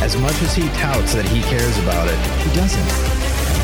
[0.00, 2.88] As much as he touts that he cares about it, he doesn't.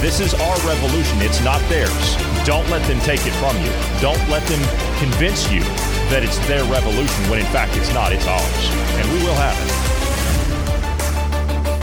[0.03, 1.23] This is our revolution.
[1.23, 2.17] It's not theirs.
[2.45, 3.73] Don't let them take it from you.
[4.01, 4.61] Don't let them
[5.01, 5.61] convince you
[6.13, 8.13] that it's their revolution when in fact it's not.
[8.13, 8.71] It's ours.
[9.01, 9.87] And we will have it.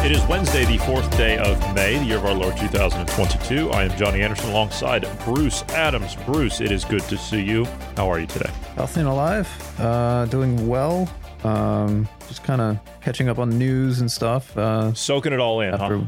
[0.05, 3.71] It is Wednesday, the fourth day of May, the year of our Lord 2022.
[3.71, 6.15] I am Johnny Anderson alongside Bruce Adams.
[6.27, 7.65] Bruce, it is good to see you.
[7.97, 8.51] How are you today?
[8.75, 9.49] Healthy and alive,
[9.79, 11.09] uh, doing well.
[11.43, 14.57] Um, just kind of catching up on news and stuff.
[14.57, 16.05] Uh, Soaking it all in, after, huh?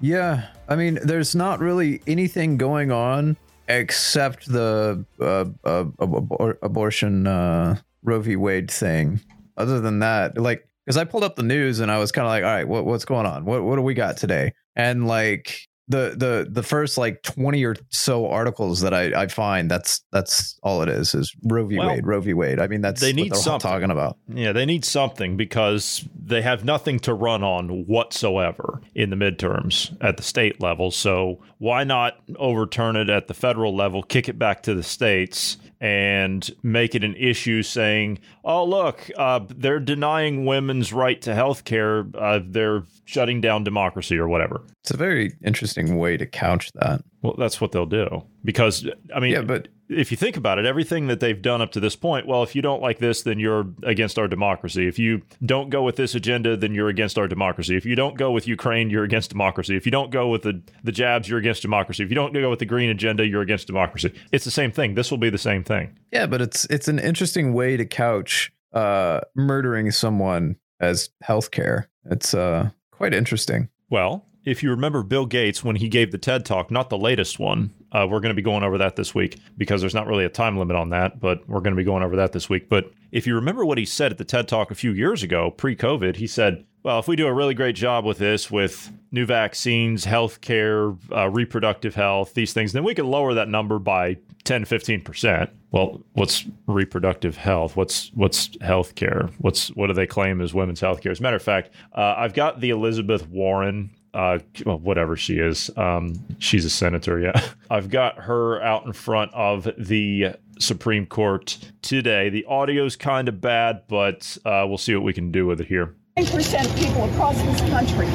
[0.00, 3.36] yeah, I mean, there's not really anything going on
[3.68, 8.34] except the uh, uh, abor- abortion uh, Roe v.
[8.34, 9.20] Wade thing.
[9.56, 12.30] Other than that, like, because I pulled up the news and I was kind of
[12.30, 13.44] like, all right, what, what's going on?
[13.44, 14.54] What what do we got today?
[14.74, 19.70] And like the the the first like 20 or so articles that I, I find
[19.70, 21.78] that's that's all it is is Roe v.
[21.78, 22.34] Well, Wade, Roe v.
[22.34, 22.60] Wade.
[22.60, 23.68] I mean that's they what need they're something.
[23.68, 24.18] talking about.
[24.28, 29.96] Yeah, they need something because they have nothing to run on whatsoever in the midterms
[30.00, 30.90] at the state level.
[30.90, 35.56] So why not overturn it at the federal level, kick it back to the states,
[35.80, 41.64] and make it an issue saying, oh, look, uh, they're denying women's right to health
[41.64, 42.06] care.
[42.14, 44.62] Uh, they're shutting down democracy or whatever.
[44.82, 47.02] It's a very interesting way to couch that.
[47.22, 48.24] Well, that's what they'll do.
[48.44, 51.72] Because, I mean, Yeah, but if you think about it, everything that they've done up
[51.72, 54.86] to this point, well, if you don't like this, then you're against our democracy.
[54.86, 57.76] If you don't go with this agenda, then you're against our democracy.
[57.76, 59.76] If you don't go with Ukraine, you're against democracy.
[59.76, 62.02] If you don't go with the, the jabs, you're against democracy.
[62.02, 64.12] If you don't go with the green agenda, you're against democracy.
[64.32, 64.94] It's the same thing.
[64.94, 65.98] This will be the same thing.
[66.12, 71.86] Yeah, but it's it's an interesting way to couch uh murdering someone as healthcare.
[72.04, 73.68] It's uh quite interesting.
[73.88, 77.38] Well, if you remember Bill Gates when he gave the TED talk, not the latest
[77.38, 80.24] one, uh, we're going to be going over that this week because there's not really
[80.24, 82.68] a time limit on that, but we're going to be going over that this week.
[82.68, 85.50] But if you remember what he said at the TED talk a few years ago,
[85.50, 88.92] pre COVID, he said, well, if we do a really great job with this, with
[89.10, 94.16] new vaccines, healthcare, uh, reproductive health, these things, then we can lower that number by
[94.44, 95.50] 10 15%.
[95.70, 97.76] Well, what's reproductive health?
[97.76, 99.30] What's what's healthcare?
[99.38, 101.10] What's what do they claim is women's healthcare?
[101.10, 105.38] As a matter of fact, uh, I've got the Elizabeth Warren uh, well, whatever she
[105.38, 105.70] is.
[105.76, 107.40] Um, she's a senator, yeah.
[107.70, 112.28] I've got her out in front of the Supreme Court today.
[112.28, 115.66] The audio's kind of bad, but uh, we'll see what we can do with it
[115.66, 115.94] here.
[116.16, 118.06] percent of people across this country,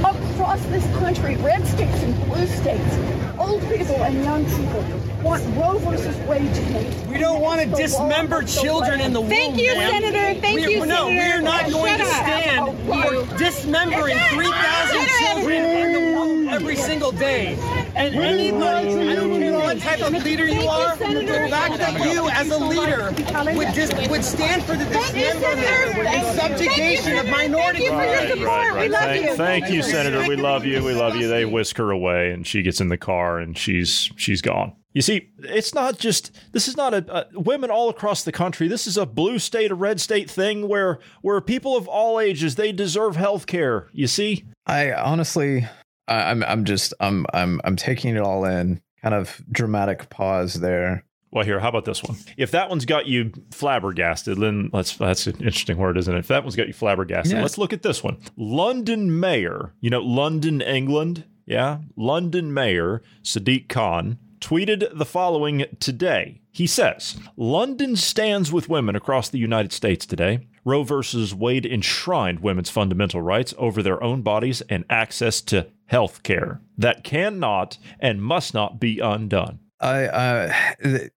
[0.00, 5.78] across this country, red states and blue states, old people and young people want Roe
[5.78, 7.06] versus Wade change.
[7.06, 9.30] We don't want to dismember children in the womb.
[9.30, 10.02] Thank you, ma'am.
[10.02, 10.40] Senator.
[10.40, 11.36] Thank we, you, no, Senator.
[11.36, 17.56] we're not going to stand for dismembering 3,000 children in the womb every single day.
[17.94, 22.28] And anybody, I don't care what type of leader you are, the fact that you,
[22.30, 23.12] as a leader,
[23.56, 28.20] would just would stand for the dismemberment and subjugation of minority Thank you for your
[28.26, 28.40] groups.
[28.40, 28.80] support.
[28.80, 29.36] We love thank, you.
[29.36, 30.26] thank you, Senator.
[30.26, 30.82] We love you.
[30.82, 31.28] We love you.
[31.28, 34.72] They whisk her away, and she gets in the car, and she's she's gone.
[34.94, 38.68] You see, it's not just this is not a, a women all across the country.
[38.68, 42.56] This is a blue state, a red state thing where where people of all ages
[42.56, 43.88] they deserve health care.
[43.92, 45.66] You see, I honestly
[46.08, 48.80] I, I'm I'm just I'm I'm I'm taking it all in.
[49.02, 51.04] Kind of dramatic pause there.
[51.32, 52.18] Well, here, how about this one?
[52.36, 56.18] If that one's got you flabbergasted, then let's that's an interesting word, isn't it?
[56.18, 57.40] If that one's got you flabbergasted, Yeah.
[57.42, 58.18] let's look at this one.
[58.36, 66.42] London Mayor, you know, London, England, yeah, London Mayor Sadiq Khan tweeted the following today.
[66.50, 70.46] He says, London stands with women across the United States today.
[70.64, 76.22] Roe versus Wade enshrined women's fundamental rights over their own bodies and access to health
[76.22, 76.60] care.
[76.76, 79.60] That cannot and must not be undone.
[79.80, 80.52] I uh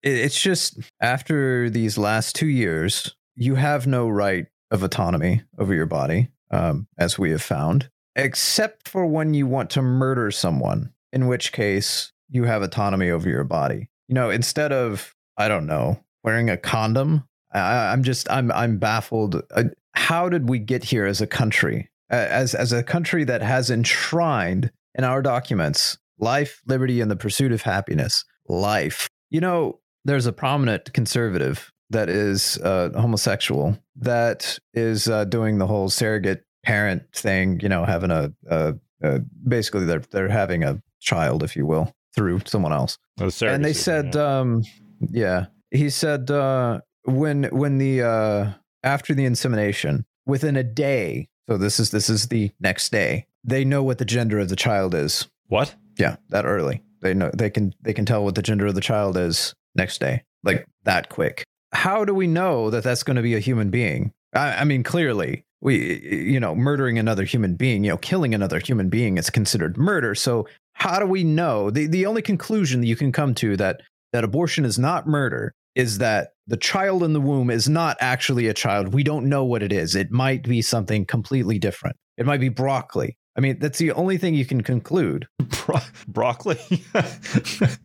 [0.02, 5.86] it's just after these last 2 years you have no right of autonomy over your
[5.86, 11.28] body um as we have found except for when you want to murder someone in
[11.28, 13.90] which case you have autonomy over your body.
[14.08, 18.78] You know, instead of I don't know, wearing a condom, I, I'm just I'm I'm
[18.78, 19.42] baffled.
[19.56, 21.90] Uh, how did we get here as a country?
[22.10, 27.52] As as a country that has enshrined in our documents life, liberty, and the pursuit
[27.52, 28.24] of happiness.
[28.48, 29.08] Life.
[29.30, 35.68] You know, there's a prominent conservative that is uh, homosexual that is uh, doing the
[35.68, 37.60] whole surrogate parent thing.
[37.62, 41.92] You know, having a, a Uh, basically, they're they're having a child, if you will,
[42.16, 42.98] through someone else.
[43.20, 44.40] Oh, and they said, yeah.
[44.40, 44.64] um,
[45.00, 48.52] yeah, he said uh, when when the uh,
[48.84, 51.28] after the insemination, within a day.
[51.48, 53.28] So this is this is the next day.
[53.44, 55.28] They know what the gender of the child is.
[55.48, 55.76] what?
[55.98, 56.84] Yeah, that early.
[57.02, 60.00] They know they can they can tell what the gender of the child is next
[60.00, 61.44] day, like that quick.
[61.72, 64.12] How do we know that that's going to be a human being?
[64.34, 68.60] I, I mean, clearly, we you know murdering another human being, you know, killing another
[68.60, 70.16] human being is considered murder.
[70.16, 71.72] So how do we know?
[71.72, 73.82] The the only conclusion that you can come to that
[74.14, 78.48] that abortion is not murder is that the child in the womb is not actually
[78.48, 78.94] a child.
[78.94, 79.96] We don't know what it is.
[79.96, 81.98] It might be something completely different.
[82.18, 83.18] It might be broccoli.
[83.38, 85.28] I mean, that's the only thing you can conclude.
[85.66, 86.58] Bro- broccoli.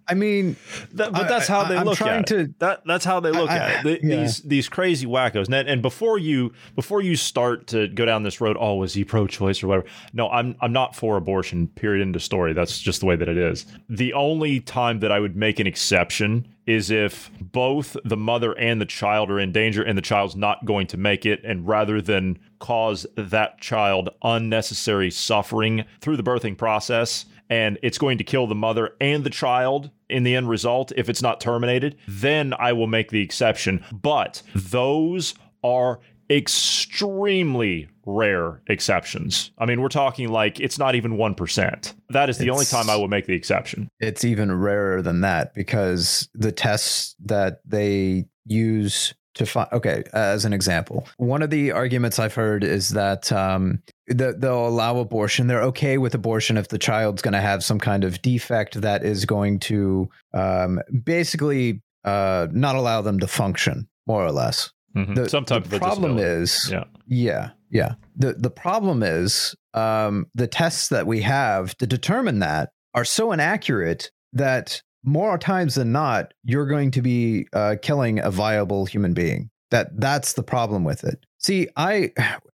[0.09, 0.57] I mean,
[0.93, 2.59] That, but that's how I- they I'm look trying at to- it.
[2.61, 4.03] That that's how they look I- at it.
[4.03, 4.23] The- yeah.
[4.23, 5.47] These these crazy wackos.
[5.47, 9.05] And, and before you before you start to go down this road, oh, is he
[9.05, 9.87] pro-choice or whatever?
[10.13, 11.69] No, I'm I'm not for abortion.
[11.69, 12.03] Period.
[12.03, 12.53] End of story.
[12.53, 13.67] That's just the way that it is.
[13.89, 18.81] The only time that I would make an exception is if both the mother and
[18.81, 22.01] the child are in danger and the child's not going to make it, and rather
[22.01, 28.47] than cause that child unnecessary suffering through the birthing process and it's going to kill
[28.47, 32.73] the mother and the child in the end result if it's not terminated, then I
[32.73, 33.85] will make the exception.
[33.93, 35.35] But those
[35.65, 35.99] are
[36.31, 39.51] extremely rare exceptions.
[39.59, 41.95] I mean, we're talking like it's not even 1%.
[42.11, 43.89] That is the only time I will make the exception.
[44.01, 50.45] it's even rarer than that because the tests that they use to find okay as
[50.45, 55.63] an example one of the arguments i've heard is that um they'll allow abortion they're
[55.63, 59.25] okay with abortion if the child's going to have some kind of defect that is
[59.25, 65.15] going to um basically uh not allow them to function more or less Mhm.
[65.15, 66.43] the, Some type the of problem disability.
[66.43, 66.85] is Yeah.
[67.07, 72.71] yeah yeah the the problem is um the tests that we have to determine that
[72.95, 78.31] are so inaccurate that more times than not you're going to be uh, killing a
[78.31, 82.11] viable human being that that's the problem with it see i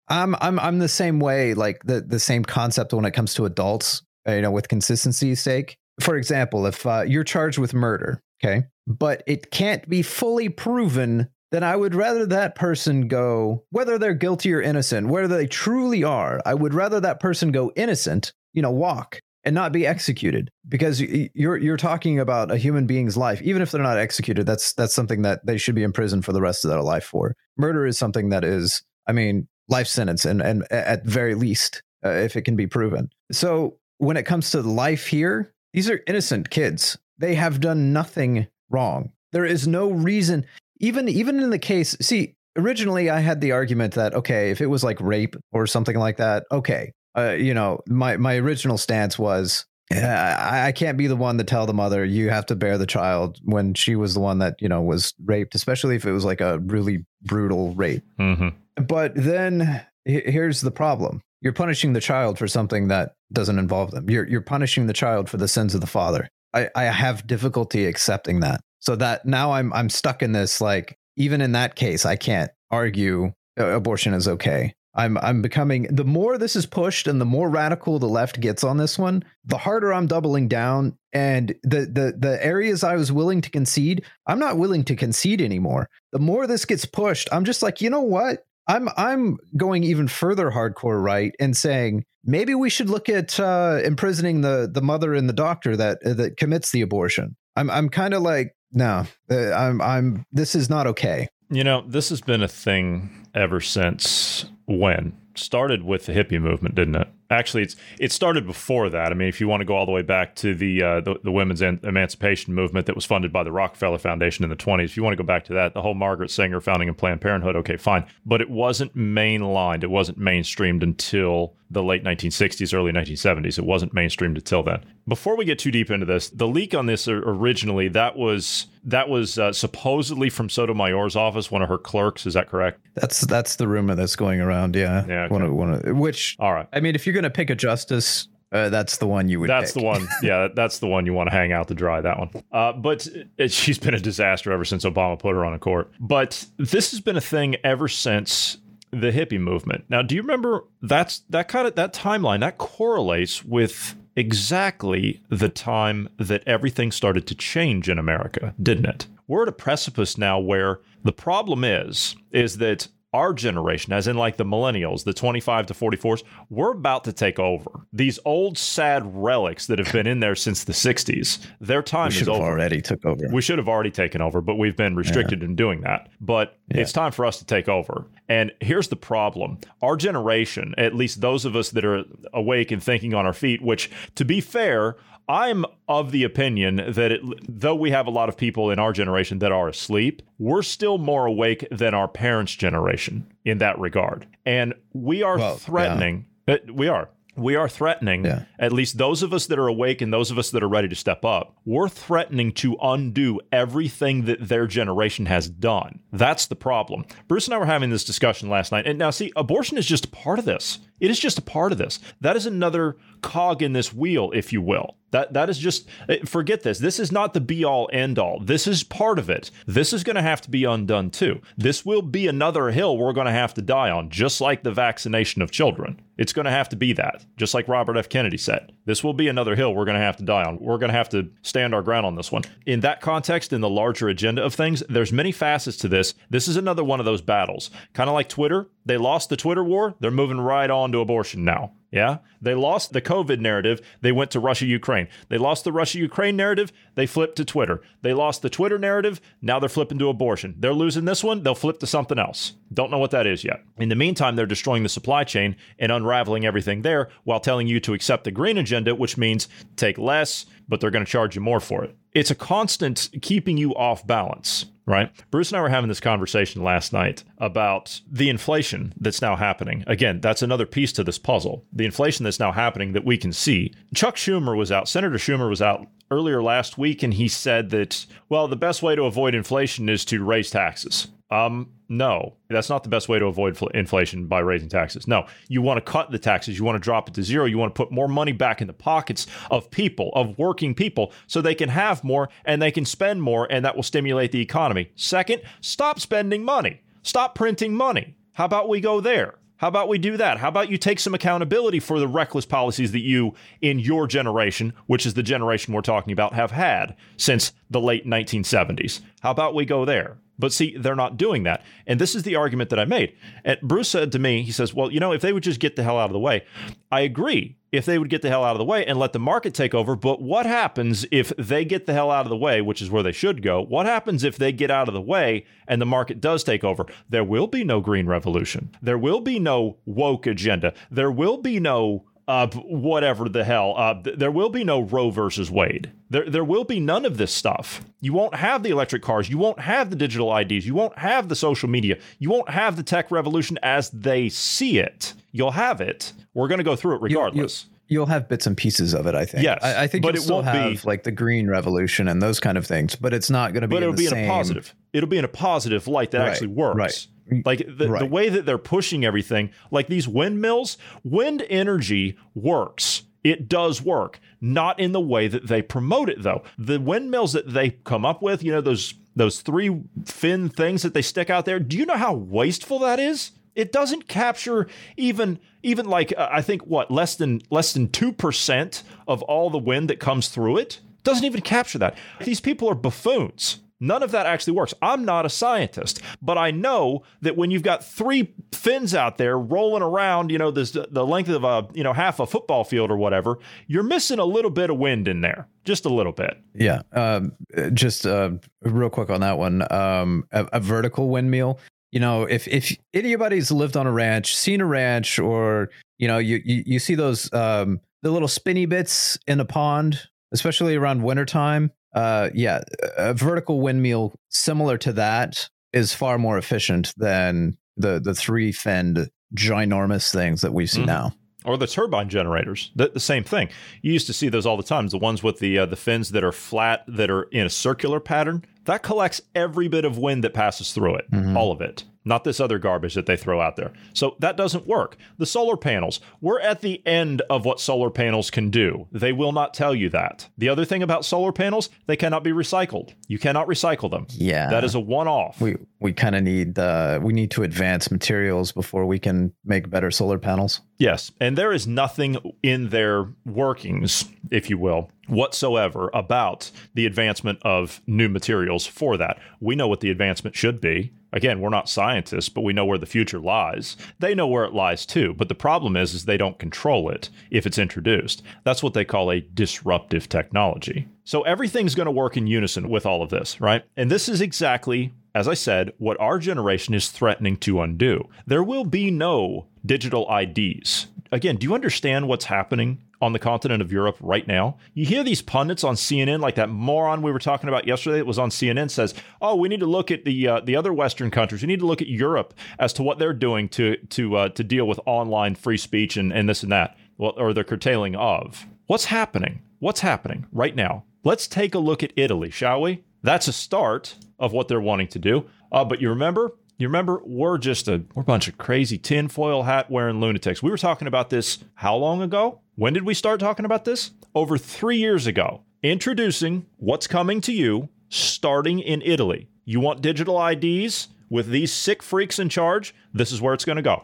[0.09, 3.45] i'm i'm i'm the same way like the the same concept when it comes to
[3.45, 8.21] adults uh, you know with consistency's sake for example if uh, you're charged with murder
[8.43, 13.97] okay but it can't be fully proven then I would rather that person go, whether
[13.97, 18.33] they're guilty or innocent, whether they truly are, I would rather that person go innocent,
[18.53, 23.15] you know, walk and not be executed because you're you're talking about a human being's
[23.15, 23.41] life.
[23.43, 26.33] Even if they're not executed, that's that's something that they should be in prison for
[26.33, 27.35] the rest of their life for.
[27.57, 32.09] Murder is something that is, I mean, life sentence and and at very least, uh,
[32.09, 33.09] if it can be proven.
[33.31, 36.97] So when it comes to life here, these are innocent kids.
[37.17, 39.11] They have done nothing wrong.
[39.31, 40.45] There is no reason
[40.79, 44.67] even even in the case see originally i had the argument that okay if it
[44.67, 49.17] was like rape or something like that okay uh, you know my my original stance
[49.17, 52.55] was yeah, I, I can't be the one to tell the mother you have to
[52.55, 56.05] bear the child when she was the one that you know was raped especially if
[56.05, 58.03] it was like a really brutal rape.
[58.17, 61.21] Hmm but then he- here's the problem.
[61.41, 64.09] You're punishing the child for something that doesn't involve them.
[64.09, 66.27] You're you're punishing the child for the sins of the father.
[66.53, 70.97] I i have difficulty accepting that so that now i'm i'm stuck in this like
[71.17, 74.73] even in that case i can't argue uh, abortion is okay.
[74.97, 78.63] I'm i'm becoming the more this is pushed and the more radical the left gets
[78.63, 80.97] on this one the harder i'm doubling down.
[81.11, 85.41] And the the the areas i was willing to concede i'm not willing to concede
[85.41, 85.89] anymore.
[86.13, 88.45] The more this gets pushed i'm just like you know what?
[88.69, 93.81] I'm i'm going even further hardcore right and saying maybe we should look at uh
[93.83, 97.35] imprisoning the the mother and the doctor that that commits the abortion.
[97.57, 101.83] I'm i'm kind of like no uh, i'm i'm this is not okay You know,
[101.87, 107.07] this has been a thing ever since when started with the hippie movement, didn't it?
[107.29, 109.11] Actually, it's it started before that.
[109.11, 111.19] I mean, if you want to go all the way back to the uh, the,
[111.23, 114.85] the women's en- emancipation movement that was funded by the Rockefeller Foundation in the 20s,
[114.85, 117.21] if you want to go back to that, the whole Margaret Sanger founding of Planned
[117.21, 122.91] Parenthood, okay, fine, but it wasn't mainlined, it wasn't mainstreamed until the late 1960s, early
[122.91, 123.57] 1970s.
[123.57, 124.83] It wasn't mainstreamed until then.
[125.07, 129.09] Before we get too deep into this, the leak on this originally that was that
[129.09, 132.25] was uh, supposedly from Sotomayor's office, one of her clerks.
[132.25, 132.79] Is that correct?
[132.95, 135.33] that's that's the rumor that's going around yeah Yeah, okay.
[135.33, 136.67] One of- one of- which All right.
[136.71, 139.73] i mean if you're gonna pick a justice uh, that's the one you would That's
[139.73, 139.81] pick.
[139.81, 140.07] the one.
[140.21, 141.99] Yeah, that's the one you want to hang out to dry.
[141.99, 142.29] That one.
[142.53, 143.05] Uh, but
[143.37, 145.91] it, she's been a disaster ever since Obama put her on a court.
[145.99, 148.57] But this has been a thing ever since
[148.91, 149.85] the hippie movement.
[149.89, 155.49] Now, do you remember that's that kind of that timeline that correlates with exactly the
[155.49, 159.07] time that everything started to change in America, didn't it?
[159.27, 164.17] We're at a precipice now where the problem is is that our generation, as in
[164.17, 167.87] like the millennials, the 25 to 44s, we're about to take over.
[167.93, 172.27] These old sad relics that have been in there since the 60s, their time is
[172.27, 172.43] over.
[172.43, 173.25] already took over.
[173.31, 176.09] We should have already taken over, but we've been restricted in doing that.
[176.19, 178.05] But it's time for us to take over.
[178.27, 182.03] And here's the problem our generation, at least those of us that are
[182.33, 187.11] awake and thinking on our feet, which to be fair, I'm of the opinion that
[187.11, 190.61] it, though we have a lot of people in our generation that are asleep, we're
[190.61, 194.27] still more awake than our parents' generation in that regard.
[194.45, 195.57] And we are Well, yeah.
[195.57, 197.09] threatening, uh, we are.
[197.37, 198.43] We are threatening, Yeah.
[198.57, 200.87] at least those of us that are awake and those of us that are ready
[200.87, 205.99] to step up, we're threatening to undo everything that their generation has done.
[206.13, 207.03] That's the problem.
[207.27, 208.87] Bruce and I were having this discussion last night.
[208.87, 210.79] And now, see, abortion is just part of this.
[210.99, 211.99] It is just a part of this.
[212.21, 214.95] That is another cog in this wheel, if you will.
[215.11, 216.79] That that is just eh, forget this.
[216.79, 218.39] This is not the be all end all.
[218.39, 219.51] This is part of it.
[219.65, 221.41] This is going to have to be undone too.
[221.57, 224.71] This will be another hill we're going to have to die on, just like the
[224.71, 226.01] vaccination of children.
[226.17, 228.09] It's going to have to be that, just like Robert F.
[228.09, 228.71] Kennedy said.
[228.85, 230.59] This will be another hill we're going to have to die on.
[230.59, 232.43] We're going to have to stand our ground on this one.
[232.65, 236.13] In that context, in the larger agenda of things, there's many facets to this.
[236.29, 237.71] This is another one of those battles.
[237.93, 238.67] Kind of like Twitter.
[238.85, 239.95] They lost the Twitter war.
[239.99, 241.73] They're moving right on to abortion now.
[241.95, 242.17] Yeah.
[242.41, 243.79] They lost the COVID narrative.
[244.01, 245.07] They went to Russia Ukraine.
[245.29, 246.73] They lost the Russia Ukraine narrative.
[246.95, 247.81] They flipped to Twitter.
[248.01, 249.21] They lost the Twitter narrative.
[249.41, 250.55] Now they're flipping to abortion.
[250.59, 251.41] They're losing this one.
[251.41, 252.51] They'll flip to something else.
[252.73, 253.63] Don't know what that is yet.
[253.77, 257.79] In the meantime, they're destroying the supply chain and unraveling everything there while telling you
[257.79, 259.47] to accept the green agenda, which means
[259.77, 261.95] take less, but they're going to charge you more for it.
[262.11, 265.11] It's a constant keeping you off balance right?
[265.31, 269.83] Bruce and I were having this conversation last night about the inflation that's now happening.
[269.87, 271.65] Again, that's another piece to this puzzle.
[271.73, 273.73] The inflation that's now happening that we can see.
[273.93, 278.05] Chuck Schumer was out, Senator Schumer was out earlier last week, and he said that,
[278.29, 281.07] well, the best way to avoid inflation is to raise taxes.
[281.31, 285.07] Um, no, that's not the best way to avoid fl- inflation by raising taxes.
[285.07, 286.57] No, you want to cut the taxes.
[286.57, 287.45] You want to drop it to zero.
[287.45, 291.11] You want to put more money back in the pockets of people, of working people,
[291.27, 294.41] so they can have more and they can spend more, and that will stimulate the
[294.41, 294.91] economy.
[294.95, 296.81] Second, stop spending money.
[297.03, 298.15] Stop printing money.
[298.33, 299.35] How about we go there?
[299.57, 300.39] How about we do that?
[300.39, 304.73] How about you take some accountability for the reckless policies that you, in your generation,
[304.87, 308.99] which is the generation we're talking about, have had since the late 1970s?
[309.21, 310.17] How about we go there?
[310.37, 311.63] But see, they're not doing that.
[311.87, 313.15] And this is the argument that I made.
[313.43, 315.75] And Bruce said to me, he says, Well, you know, if they would just get
[315.75, 316.45] the hell out of the way,
[316.91, 317.57] I agree.
[317.71, 319.73] If they would get the hell out of the way and let the market take
[319.73, 319.97] over.
[319.97, 323.03] But what happens if they get the hell out of the way, which is where
[323.03, 323.61] they should go?
[323.61, 326.85] What happens if they get out of the way and the market does take over?
[327.09, 328.71] There will be no green revolution.
[328.81, 330.73] There will be no woke agenda.
[330.89, 333.73] There will be no uh, whatever the hell.
[333.77, 335.91] Uh, th- there will be no Roe versus Wade.
[336.09, 337.83] There, there will be none of this stuff.
[338.01, 339.29] You won't have the electric cars.
[339.29, 340.65] You won't have the digital IDs.
[340.65, 341.97] You won't have the social media.
[342.19, 345.13] You won't have the tech revolution as they see it.
[345.31, 346.13] You'll have it.
[346.33, 347.65] We're going to go through it You'll- you'll- regardless.
[347.87, 349.43] You'll have bits and pieces of it, I think.
[349.43, 352.21] Yes, I, I think but it still won't be- have like the green revolution and
[352.21, 353.75] those kind of things, but it's not going to be.
[353.75, 354.73] but in it'll be in a positive.
[354.93, 356.77] It'll be in a positive light that Right, actually works.
[356.77, 357.07] right.
[357.45, 363.03] Like the, the way that they're pushing everything, like these windmills, wind energy works.
[363.23, 366.43] It does work, not in the way that they promote it though.
[366.59, 370.93] The windmills that they come up with, you know, those those three fin things that
[370.93, 373.31] they stick out there, do you know how wasteful that is?
[373.55, 378.83] It doesn't capture even even like uh, I think what less than less than 2%
[379.07, 380.79] of all the wind that comes through it.
[381.03, 381.97] Doesn't even capture that.
[382.19, 383.59] These people are buffoons.
[383.79, 384.73] None of that actually works.
[384.81, 389.37] I'm not a scientist, but I know that when you've got three fins out there
[389.37, 392.89] rolling around, you know, this the length of a you know half a football field
[392.89, 396.37] or whatever, you're missing a little bit of wind in there, just a little bit.
[396.53, 396.83] Yeah.
[396.93, 397.33] Um,
[397.73, 398.31] just uh,
[398.61, 399.71] real quick on that one.
[399.71, 401.59] Um, a, a vertical windmill.
[401.95, 406.17] You know, if if anybody's lived on a ranch, seen a ranch, or you know,
[406.17, 410.01] you you, you see those um, the little spinny bits in a pond,
[410.33, 411.71] especially around wintertime.
[411.95, 412.59] Uh, yeah,
[412.97, 419.09] a vertical windmill similar to that is far more efficient than the the three finned
[419.33, 420.87] ginormous things that we see Mhm.
[420.87, 421.13] now.
[421.45, 422.71] or the turbine generators.
[422.75, 423.47] The, the same thing.
[423.83, 424.87] You used to see those all the time.
[424.87, 428.01] The ones with the uh, the fins that are flat, that are in a circular
[428.01, 428.43] pattern.
[428.65, 431.05] That collects every bit of wind that passes through it,
[431.35, 431.83] all of it.
[432.07, 433.73] Not this other garbage that they throw out there.
[433.93, 434.95] So that doesn't work.
[435.17, 438.87] The solar panels, we're at the end of what solar panels can do.
[438.91, 440.29] They will not tell you that.
[440.37, 442.93] The other thing about solar panels, they cannot be recycled.
[443.07, 444.05] You cannot recycle them.
[444.11, 444.51] Yeah.
[444.51, 445.41] That is a one off.
[445.41, 449.71] we we kind of need uh, we need to advance materials before we can make
[449.71, 450.61] better solar panels.
[450.77, 451.11] Yes.
[451.19, 457.81] And there is nothing in their workings, if you will, whatsoever about the advancement of
[457.87, 459.19] new materials for that.
[459.39, 460.91] We know what the advancement should be.
[461.13, 463.77] Again, we're not scientists, but we know where the future lies.
[463.99, 467.09] They know where it lies too, but the problem is is they don't control it
[467.31, 468.21] if it's introduced.
[468.43, 470.87] That's what they call a disruptive technology.
[471.05, 473.63] So everything's going to work in unison with all of this, right?
[473.77, 478.09] And this is exactly as I said, what our generation is threatening to undo.
[478.27, 480.87] There will be no digital IDs.
[481.09, 484.57] Again, do you understand what's happening on the continent of Europe right now?
[484.73, 488.05] You hear these pundits on CNN, like that moron we were talking about yesterday that
[488.05, 491.11] was on CNN, says, "Oh, we need to look at the uh, the other Western
[491.11, 491.41] countries.
[491.41, 494.43] We need to look at Europe as to what they're doing to to uh, to
[494.43, 498.45] deal with online free speech and, and this and that, well, or the curtailing of."
[498.67, 499.43] What's happening?
[499.59, 500.85] What's happening right now?
[501.03, 502.83] Let's take a look at Italy, shall we?
[503.03, 505.25] That's a start of what they're wanting to do.
[505.51, 509.43] Uh, but you remember, you remember, we're just a we're a bunch of crazy tinfoil
[509.43, 510.41] hat wearing lunatics.
[510.41, 512.39] We were talking about this how long ago?
[512.55, 513.91] When did we start talking about this?
[514.13, 515.41] Over three years ago.
[515.63, 519.29] Introducing what's coming to you, starting in Italy.
[519.43, 522.73] You want digital IDs with these sick freaks in charge?
[522.93, 523.83] This is where it's going to go.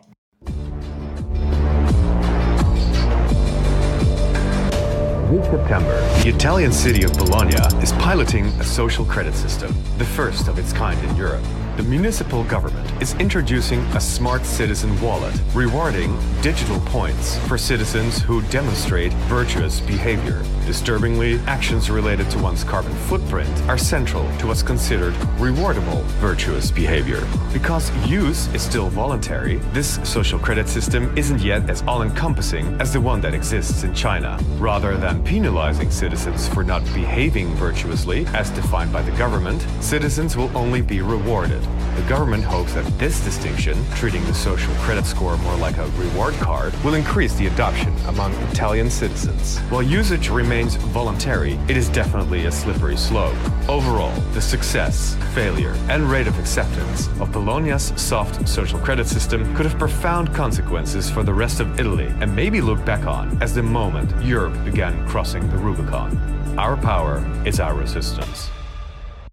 [5.72, 10.60] September, the Italian city of Bologna is piloting a social credit system, the first of
[10.60, 11.44] its kind in Europe.
[11.78, 18.42] The municipal government is introducing a smart citizen wallet, rewarding digital points for citizens who
[18.50, 20.44] demonstrate virtuous behavior.
[20.68, 27.26] Disturbingly, actions related to one's carbon footprint are central to what's considered rewardable virtuous behavior.
[27.54, 32.92] Because use is still voluntary, this social credit system isn't yet as all encompassing as
[32.92, 34.38] the one that exists in China.
[34.58, 40.56] Rather than penalizing citizens for not behaving virtuously, as defined by the government, citizens will
[40.56, 41.62] only be rewarded.
[41.96, 46.34] The government hopes that this distinction, treating the social credit score more like a reward
[46.36, 49.60] card, will increase the adoption among Italian citizens.
[49.70, 53.36] While usage remains voluntary, it is definitely a slippery slope.
[53.68, 59.66] Overall, the success, failure, and rate of acceptance of Bologna's soft social credit system could
[59.66, 63.64] have profound consequences for the rest of Italy and maybe looked back on as the
[63.64, 66.18] moment Europe began crossing the Rubicon.
[66.58, 68.50] Our power is our resistance.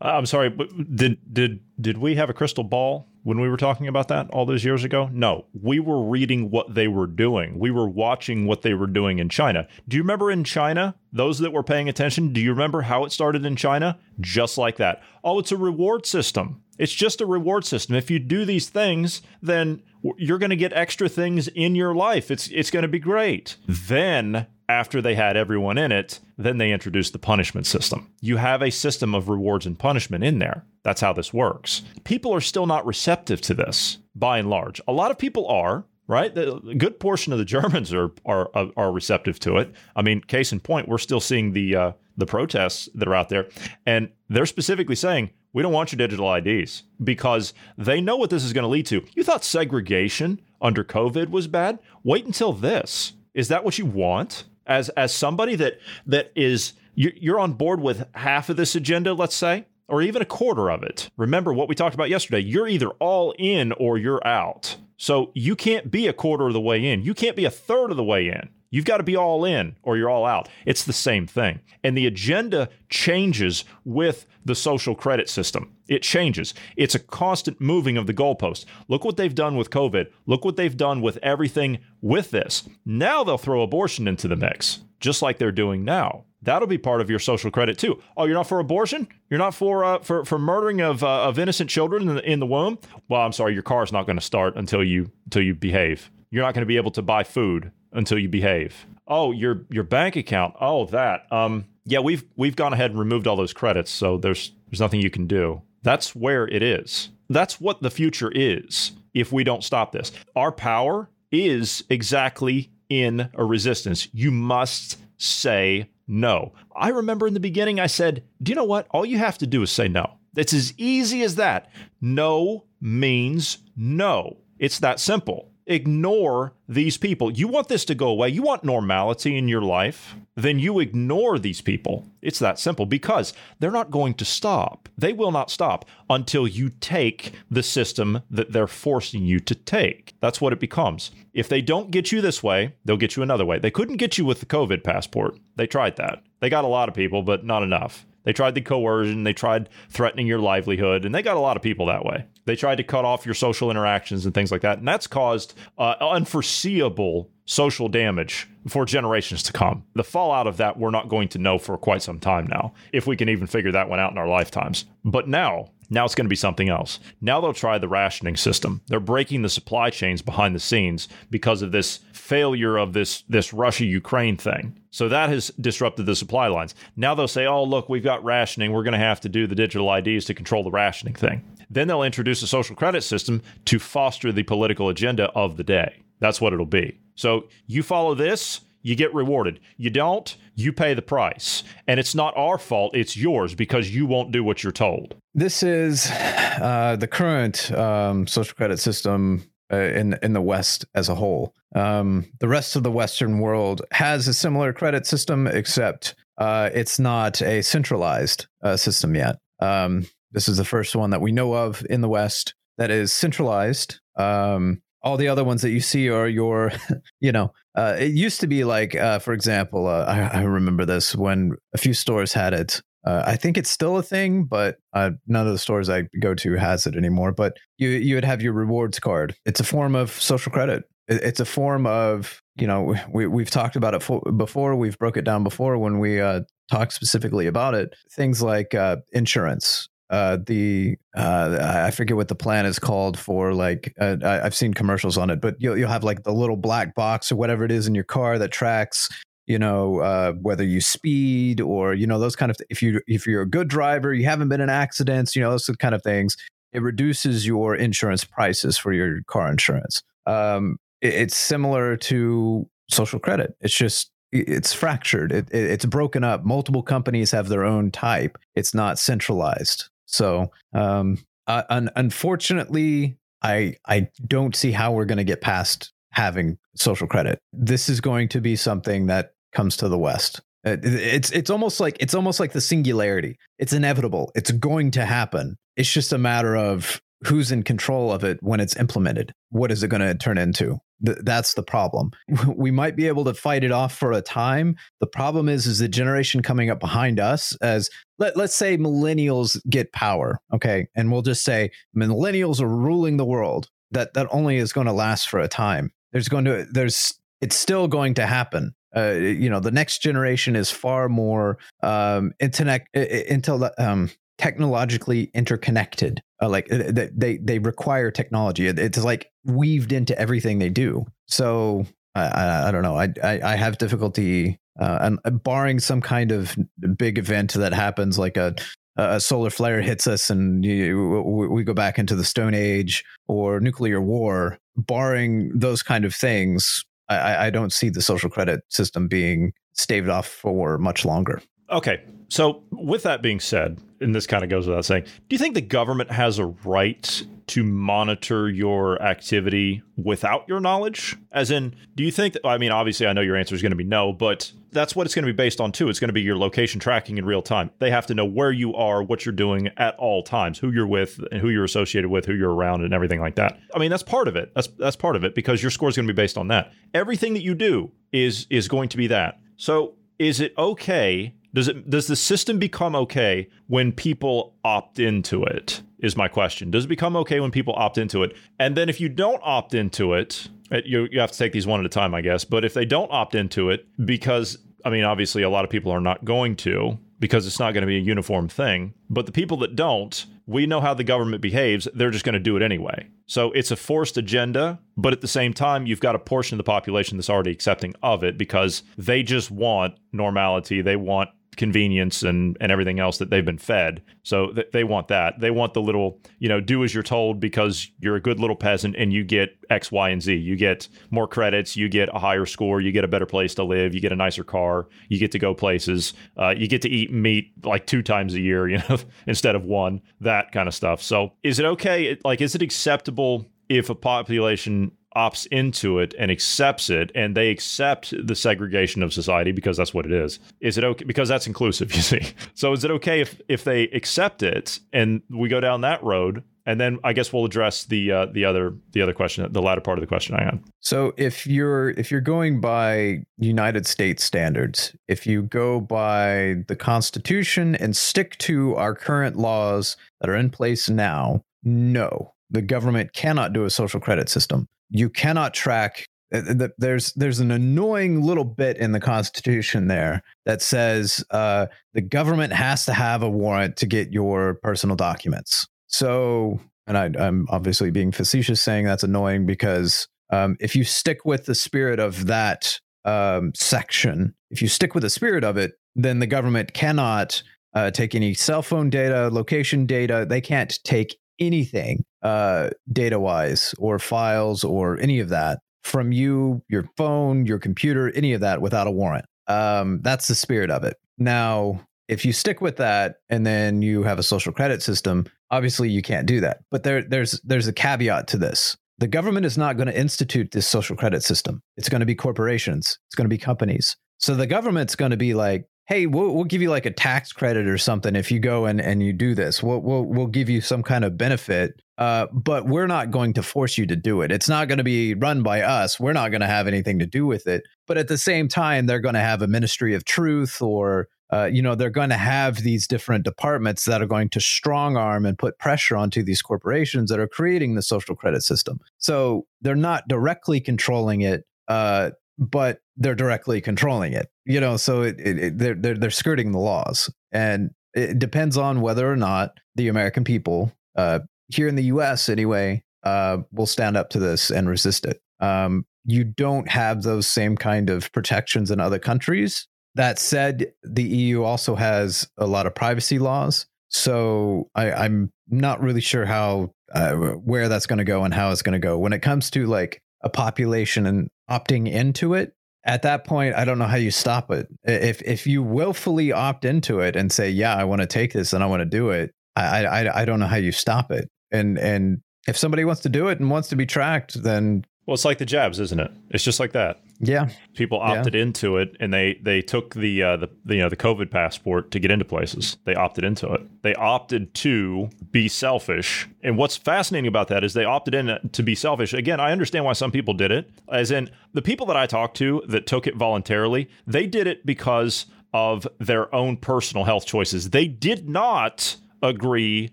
[0.00, 3.56] Uh, I'm sorry, but did did did we have a crystal ball when we were
[3.56, 5.08] talking about that all those years ago?
[5.12, 7.58] No, we were reading what they were doing.
[7.58, 9.66] We were watching what they were doing in China.
[9.88, 10.94] Do you remember in China?
[11.12, 13.98] Those that were paying attention, do you remember how it started in China?
[14.20, 15.02] Just like that.
[15.24, 16.62] Oh, it's a reward system.
[16.78, 17.96] It's just a reward system.
[17.96, 19.82] If you do these things, then
[20.16, 22.30] you're going to get extra things in your life.
[22.30, 23.56] It's it's going to be great.
[23.66, 28.10] Then after they had everyone in it, then they introduced the punishment system.
[28.20, 30.64] You have a system of rewards and punishment in there.
[30.82, 31.82] That's how this works.
[32.04, 34.80] People are still not receptive to this by and large.
[34.86, 36.36] A lot of people are, right?
[36.36, 39.72] A good portion of the Germans are are are receptive to it.
[39.96, 43.30] I mean, case in point, we're still seeing the uh, the protests that are out
[43.30, 43.48] there,
[43.86, 48.44] and they're specifically saying we don't want your digital IDs because they know what this
[48.44, 49.04] is going to lead to.
[49.14, 51.78] You thought segregation under COVID was bad?
[52.04, 53.14] Wait until this.
[53.34, 54.44] Is that what you want?
[54.68, 59.36] As as somebody that that is you're on board with half of this agenda, let's
[59.36, 61.10] say, or even a quarter of it.
[61.16, 62.40] Remember what we talked about yesterday.
[62.40, 64.76] You're either all in or you're out.
[64.96, 67.02] So you can't be a quarter of the way in.
[67.02, 68.48] You can't be a third of the way in.
[68.70, 70.48] You've got to be all in or you're all out.
[70.66, 71.60] It's the same thing.
[71.82, 75.74] And the agenda changes with the social credit system.
[75.88, 76.52] It changes.
[76.76, 78.66] It's a constant moving of the goalpost.
[78.88, 80.10] Look what they've done with COVID.
[80.26, 82.68] Look what they've done with everything with this.
[82.84, 86.24] Now they'll throw abortion into the mix, just like they're doing now.
[86.42, 88.00] That'll be part of your social credit too.
[88.16, 89.08] Oh, you're not for abortion?
[89.28, 92.38] You're not for uh, for for murdering of uh, of innocent children in the, in
[92.38, 92.78] the womb?
[93.08, 96.12] Well, I'm sorry, your car's not going to start until you until you behave.
[96.30, 98.86] You're not going to be able to buy food until you behave.
[99.06, 100.54] Oh, your your bank account.
[100.60, 101.30] Oh, that.
[101.32, 105.00] Um, yeah, we've we've gone ahead and removed all those credits, so there's there's nothing
[105.00, 105.62] you can do.
[105.82, 107.08] That's where it is.
[107.30, 110.12] That's what the future is if we don't stop this.
[110.36, 114.08] Our power is exactly in a resistance.
[114.12, 116.52] You must say no.
[116.74, 118.86] I remember in the beginning I said, "Do you know what?
[118.90, 121.70] All you have to do is say no." It's as easy as that.
[122.00, 124.38] No means no.
[124.58, 127.30] It's that simple ignore these people.
[127.30, 131.38] You want this to go away, you want normality in your life, then you ignore
[131.38, 132.06] these people.
[132.22, 134.88] It's that simple because they're not going to stop.
[134.96, 140.14] They will not stop until you take the system that they're forcing you to take.
[140.20, 141.10] That's what it becomes.
[141.32, 143.58] If they don't get you this way, they'll get you another way.
[143.58, 145.38] They couldn't get you with the COVID passport.
[145.56, 146.22] They tried that.
[146.40, 148.06] They got a lot of people, but not enough.
[148.28, 151.62] They tried the coercion, they tried threatening your livelihood, and they got a lot of
[151.62, 152.26] people that way.
[152.44, 154.80] They tried to cut off your social interactions and things like that.
[154.80, 159.82] And that's caused uh, unforeseeable social damage for generations to come.
[159.94, 163.06] The fallout of that, we're not going to know for quite some time now, if
[163.06, 164.84] we can even figure that one out in our lifetimes.
[165.06, 167.00] But now, now it's going to be something else.
[167.22, 168.82] Now they'll try the rationing system.
[168.88, 173.54] They're breaking the supply chains behind the scenes because of this failure of this this
[173.54, 174.77] Russia Ukraine thing.
[174.90, 176.74] So that has disrupted the supply lines.
[176.96, 178.72] Now they'll say, "Oh, look, we've got rationing.
[178.72, 181.88] We're going to have to do the digital IDs to control the rationing thing." Then
[181.88, 186.02] they'll introduce a social credit system to foster the political agenda of the day.
[186.20, 186.98] That's what it'll be.
[187.14, 189.60] So you follow this, you get rewarded.
[189.76, 191.62] You don't, you pay the price.
[191.86, 195.14] And it's not our fault, it's yours because you won't do what you're told.
[195.34, 201.08] This is uh, the current um, social credit system uh, in in the West as
[201.08, 201.54] a whole.
[201.74, 206.98] Um, the rest of the Western world has a similar credit system, except uh, it's
[206.98, 209.36] not a centralized uh, system yet.
[209.60, 213.12] Um, this is the first one that we know of in the West that is
[213.12, 214.00] centralized.
[214.16, 216.72] Um, all the other ones that you see are your,
[217.20, 221.14] you know, uh, it used to be like, uh, for example, I, I, remember this
[221.14, 222.82] when a few stores had it.
[223.04, 226.34] Uh, I think it's still a thing, but uh, none of the stores I go
[226.34, 227.32] to has it anymore.
[227.32, 229.34] But you you would have your rewards card.
[229.44, 230.84] It's a form of social credit.
[231.06, 234.74] It's a form of you know we we've talked about it for, before.
[234.76, 237.94] We've broke it down before when we uh, talked specifically about it.
[238.10, 238.74] Things like
[239.12, 243.52] insurance uh, the uh, I forget what the plan is called for.
[243.52, 246.56] Like uh, I, have seen commercials on it, but you'll you'll have like the little
[246.56, 249.08] black box or whatever it is in your car that tracks,
[249.48, 252.58] you know, uh, whether you speed or you know those kind of.
[252.58, 255.50] Th- if you if you're a good driver, you haven't been in accidents, you know
[255.50, 256.36] those kind of things.
[256.74, 260.02] It reduces your insurance prices for your car insurance.
[260.26, 263.56] Um, it, it's similar to social credit.
[263.62, 265.32] It's just it's fractured.
[265.32, 266.44] It, it, it's broken up.
[266.44, 268.36] Multiple companies have their own type.
[268.54, 269.88] It's not centralized.
[270.04, 275.90] So, um, uh, un- unfortunately, I I don't see how we're going to get past
[276.10, 277.38] having social credit.
[277.54, 280.40] This is going to be something that comes to the West.
[280.64, 283.36] Uh, it's it's almost like it's almost like the singularity.
[283.58, 284.30] It's inevitable.
[284.36, 285.56] It's going to happen.
[285.76, 289.32] It's just a matter of who's in control of it when it's implemented.
[289.50, 290.78] What is it going to turn into?
[291.04, 292.12] Th- that's the problem.
[292.56, 294.76] We might be able to fight it off for a time.
[295.00, 297.56] The problem is, is the generation coming up behind us.
[297.60, 297.90] As
[298.20, 303.32] let let's say millennials get power, okay, and we'll just say millennials are ruling the
[303.34, 303.68] world.
[303.90, 305.90] That that only is going to last for a time.
[306.12, 308.74] There's going to there's it's still going to happen.
[308.96, 316.22] Uh, you know, the next generation is far more um, internet, intel, um, technologically interconnected.
[316.40, 318.68] Uh, like they they require technology.
[318.68, 321.04] It's like weaved into everything they do.
[321.26, 322.96] So I, I don't know.
[322.96, 326.56] I, I, I have difficulty, uh, and uh, barring some kind of
[326.96, 328.54] big event that happens, like a
[328.96, 333.60] a solar flare hits us and you, we go back into the Stone Age or
[333.60, 334.58] nuclear war.
[334.76, 340.08] Barring those kind of things, I, I don't see the social credit system being staved
[340.08, 341.40] off for much longer.
[341.70, 345.38] Okay, so, with that being said, and this kind of goes without saying, do you
[345.38, 351.16] think the government has a right to monitor your activity without your knowledge?
[351.32, 353.70] As in, do you think that, I mean, obviously, I know your answer is going
[353.70, 355.88] to be no, but that's what it's going to be based on too.
[355.88, 357.70] It's going to be your location tracking in real time.
[357.78, 360.86] They have to know where you are, what you're doing at all times, who you're
[360.86, 363.58] with, and who you're associated with, who you're around, and everything like that.
[363.74, 364.52] I mean, that's part of it.
[364.54, 366.72] That's that's part of it because your score is going to be based on that.
[366.92, 369.40] Everything that you do is is going to be that.
[369.56, 375.42] So, is it okay does it does the system become okay when people opt into
[375.42, 375.82] it?
[375.98, 376.70] Is my question.
[376.70, 378.36] Does it become okay when people opt into it?
[378.60, 381.66] And then if you don't opt into it, uh, you you have to take these
[381.66, 382.44] one at a time, I guess.
[382.44, 385.90] But if they don't opt into it because I mean, obviously a lot of people
[385.90, 388.94] are not going to because it's not going to be a uniform thing.
[389.10, 391.88] But the people that don't, we know how the government behaves.
[391.92, 393.08] They're just going to do it anyway.
[393.26, 396.58] So it's a forced agenda, but at the same time, you've got a portion of
[396.58, 400.80] the population that's already accepting of it because they just want normality.
[400.80, 404.02] They want convenience and and everything else that they've been fed.
[404.22, 405.40] So th- they want that.
[405.40, 408.56] They want the little, you know, do as you're told because you're a good little
[408.56, 410.34] peasant and you get X, Y, and Z.
[410.34, 413.64] You get more credits, you get a higher score, you get a better place to
[413.64, 416.88] live, you get a nicer car, you get to go places, uh, you get to
[416.88, 420.00] eat meat like two times a year, you know, instead of one.
[420.20, 421.02] That kind of stuff.
[421.02, 422.16] So is it okay?
[422.24, 423.46] Like, is it acceptable?
[423.68, 429.12] If a population opts into it and accepts it and they accept the segregation of
[429.12, 432.20] society because that's what it is is it okay because that's inclusive you see
[432.54, 436.44] so is it okay if if they accept it and we go down that road
[436.68, 439.80] and then I guess we'll address the uh, the other the other question, the latter
[439.80, 440.62] part of the question I had.
[440.80, 446.76] So if you're if you're going by United States standards, if you go by the
[446.76, 453.14] Constitution and stick to our current laws that are in place now, no, the government
[453.14, 454.68] cannot do a social credit system.
[454.90, 456.06] You cannot track.
[456.32, 462.02] uh, There's there's an annoying little bit in the Constitution there that says uh, the
[462.02, 465.66] government has to have a warrant to get your personal documents.
[465.86, 471.24] So, and I, I'm obviously being facetious saying that's annoying because um, if you stick
[471.24, 475.72] with the spirit of that um, section, if you stick with the spirit of it,
[475.96, 477.42] then the government cannot
[477.74, 480.26] uh, take any cell phone data, location data.
[480.28, 486.62] They can't take anything uh, data wise or files or any of that from you,
[486.68, 489.24] your phone, your computer, any of that without a warrant.
[489.46, 490.96] Um, that's the spirit of it.
[491.16, 495.88] Now, if you stick with that and then you have a social credit system, obviously
[495.88, 496.58] you can't do that.
[496.70, 498.76] But there, there's there's a caveat to this.
[498.98, 501.62] The government is not going to institute this social credit system.
[501.76, 502.98] It's going to be corporations.
[503.08, 503.96] It's going to be companies.
[504.18, 507.32] So the government's going to be like, "Hey, we'll, we'll give you like a tax
[507.32, 509.62] credit or something if you go and, and you do this.
[509.62, 513.42] We'll, we'll we'll give you some kind of benefit, uh, but we're not going to
[513.42, 514.30] force you to do it.
[514.30, 515.98] It's not going to be run by us.
[515.98, 517.62] We're not going to have anything to do with it.
[517.86, 521.44] But at the same time, they're going to have a Ministry of Truth or uh,
[521.44, 525.26] you know they're going to have these different departments that are going to strong arm
[525.26, 529.76] and put pressure onto these corporations that are creating the social credit system so they're
[529.76, 535.38] not directly controlling it uh, but they're directly controlling it you know so it, it,
[535.38, 537.12] it, they're, they're, they're skirting the laws.
[537.32, 542.28] And it depends on whether or not the american people uh, here in the us
[542.28, 545.20] anyway uh, will stand up to this and resist it.
[545.40, 549.66] Um, you don't have those same kind of protections in other countries.
[549.94, 553.66] That said, the EU also has a lot of privacy laws.
[553.88, 558.50] So I, I'm not really sure how uh, where that's going to go and how
[558.50, 558.98] it's going to go.
[558.98, 562.52] When it comes to like a population and opting into it.
[562.84, 564.68] At that point, I don't know how you stop it.
[564.84, 568.52] If if you willfully opt into it and say, "Yeah, I want to take this
[568.52, 571.28] and I want to do it," I, I I don't know how you stop it.
[571.50, 575.14] And and if somebody wants to do it and wants to be tracked, then Well,
[575.14, 576.10] it's like the jabs, isn't it?
[576.30, 577.00] It's just like that.
[577.20, 578.18] Yeah, People Yeah.
[578.20, 581.30] opted into it, and they they took the, uh, the the you know the COVID
[581.30, 582.76] passport to get into places.
[582.84, 583.82] They opted into it.
[583.82, 586.28] They opted to be selfish.
[586.42, 589.12] And what's fascinating about that is they opted in to be selfish.
[589.12, 590.70] Again, I understand why some people did it.
[590.92, 594.64] As in the people that I talked to that took it voluntarily, they did it
[594.64, 597.70] because of their own personal health choices.
[597.70, 599.90] They did not agree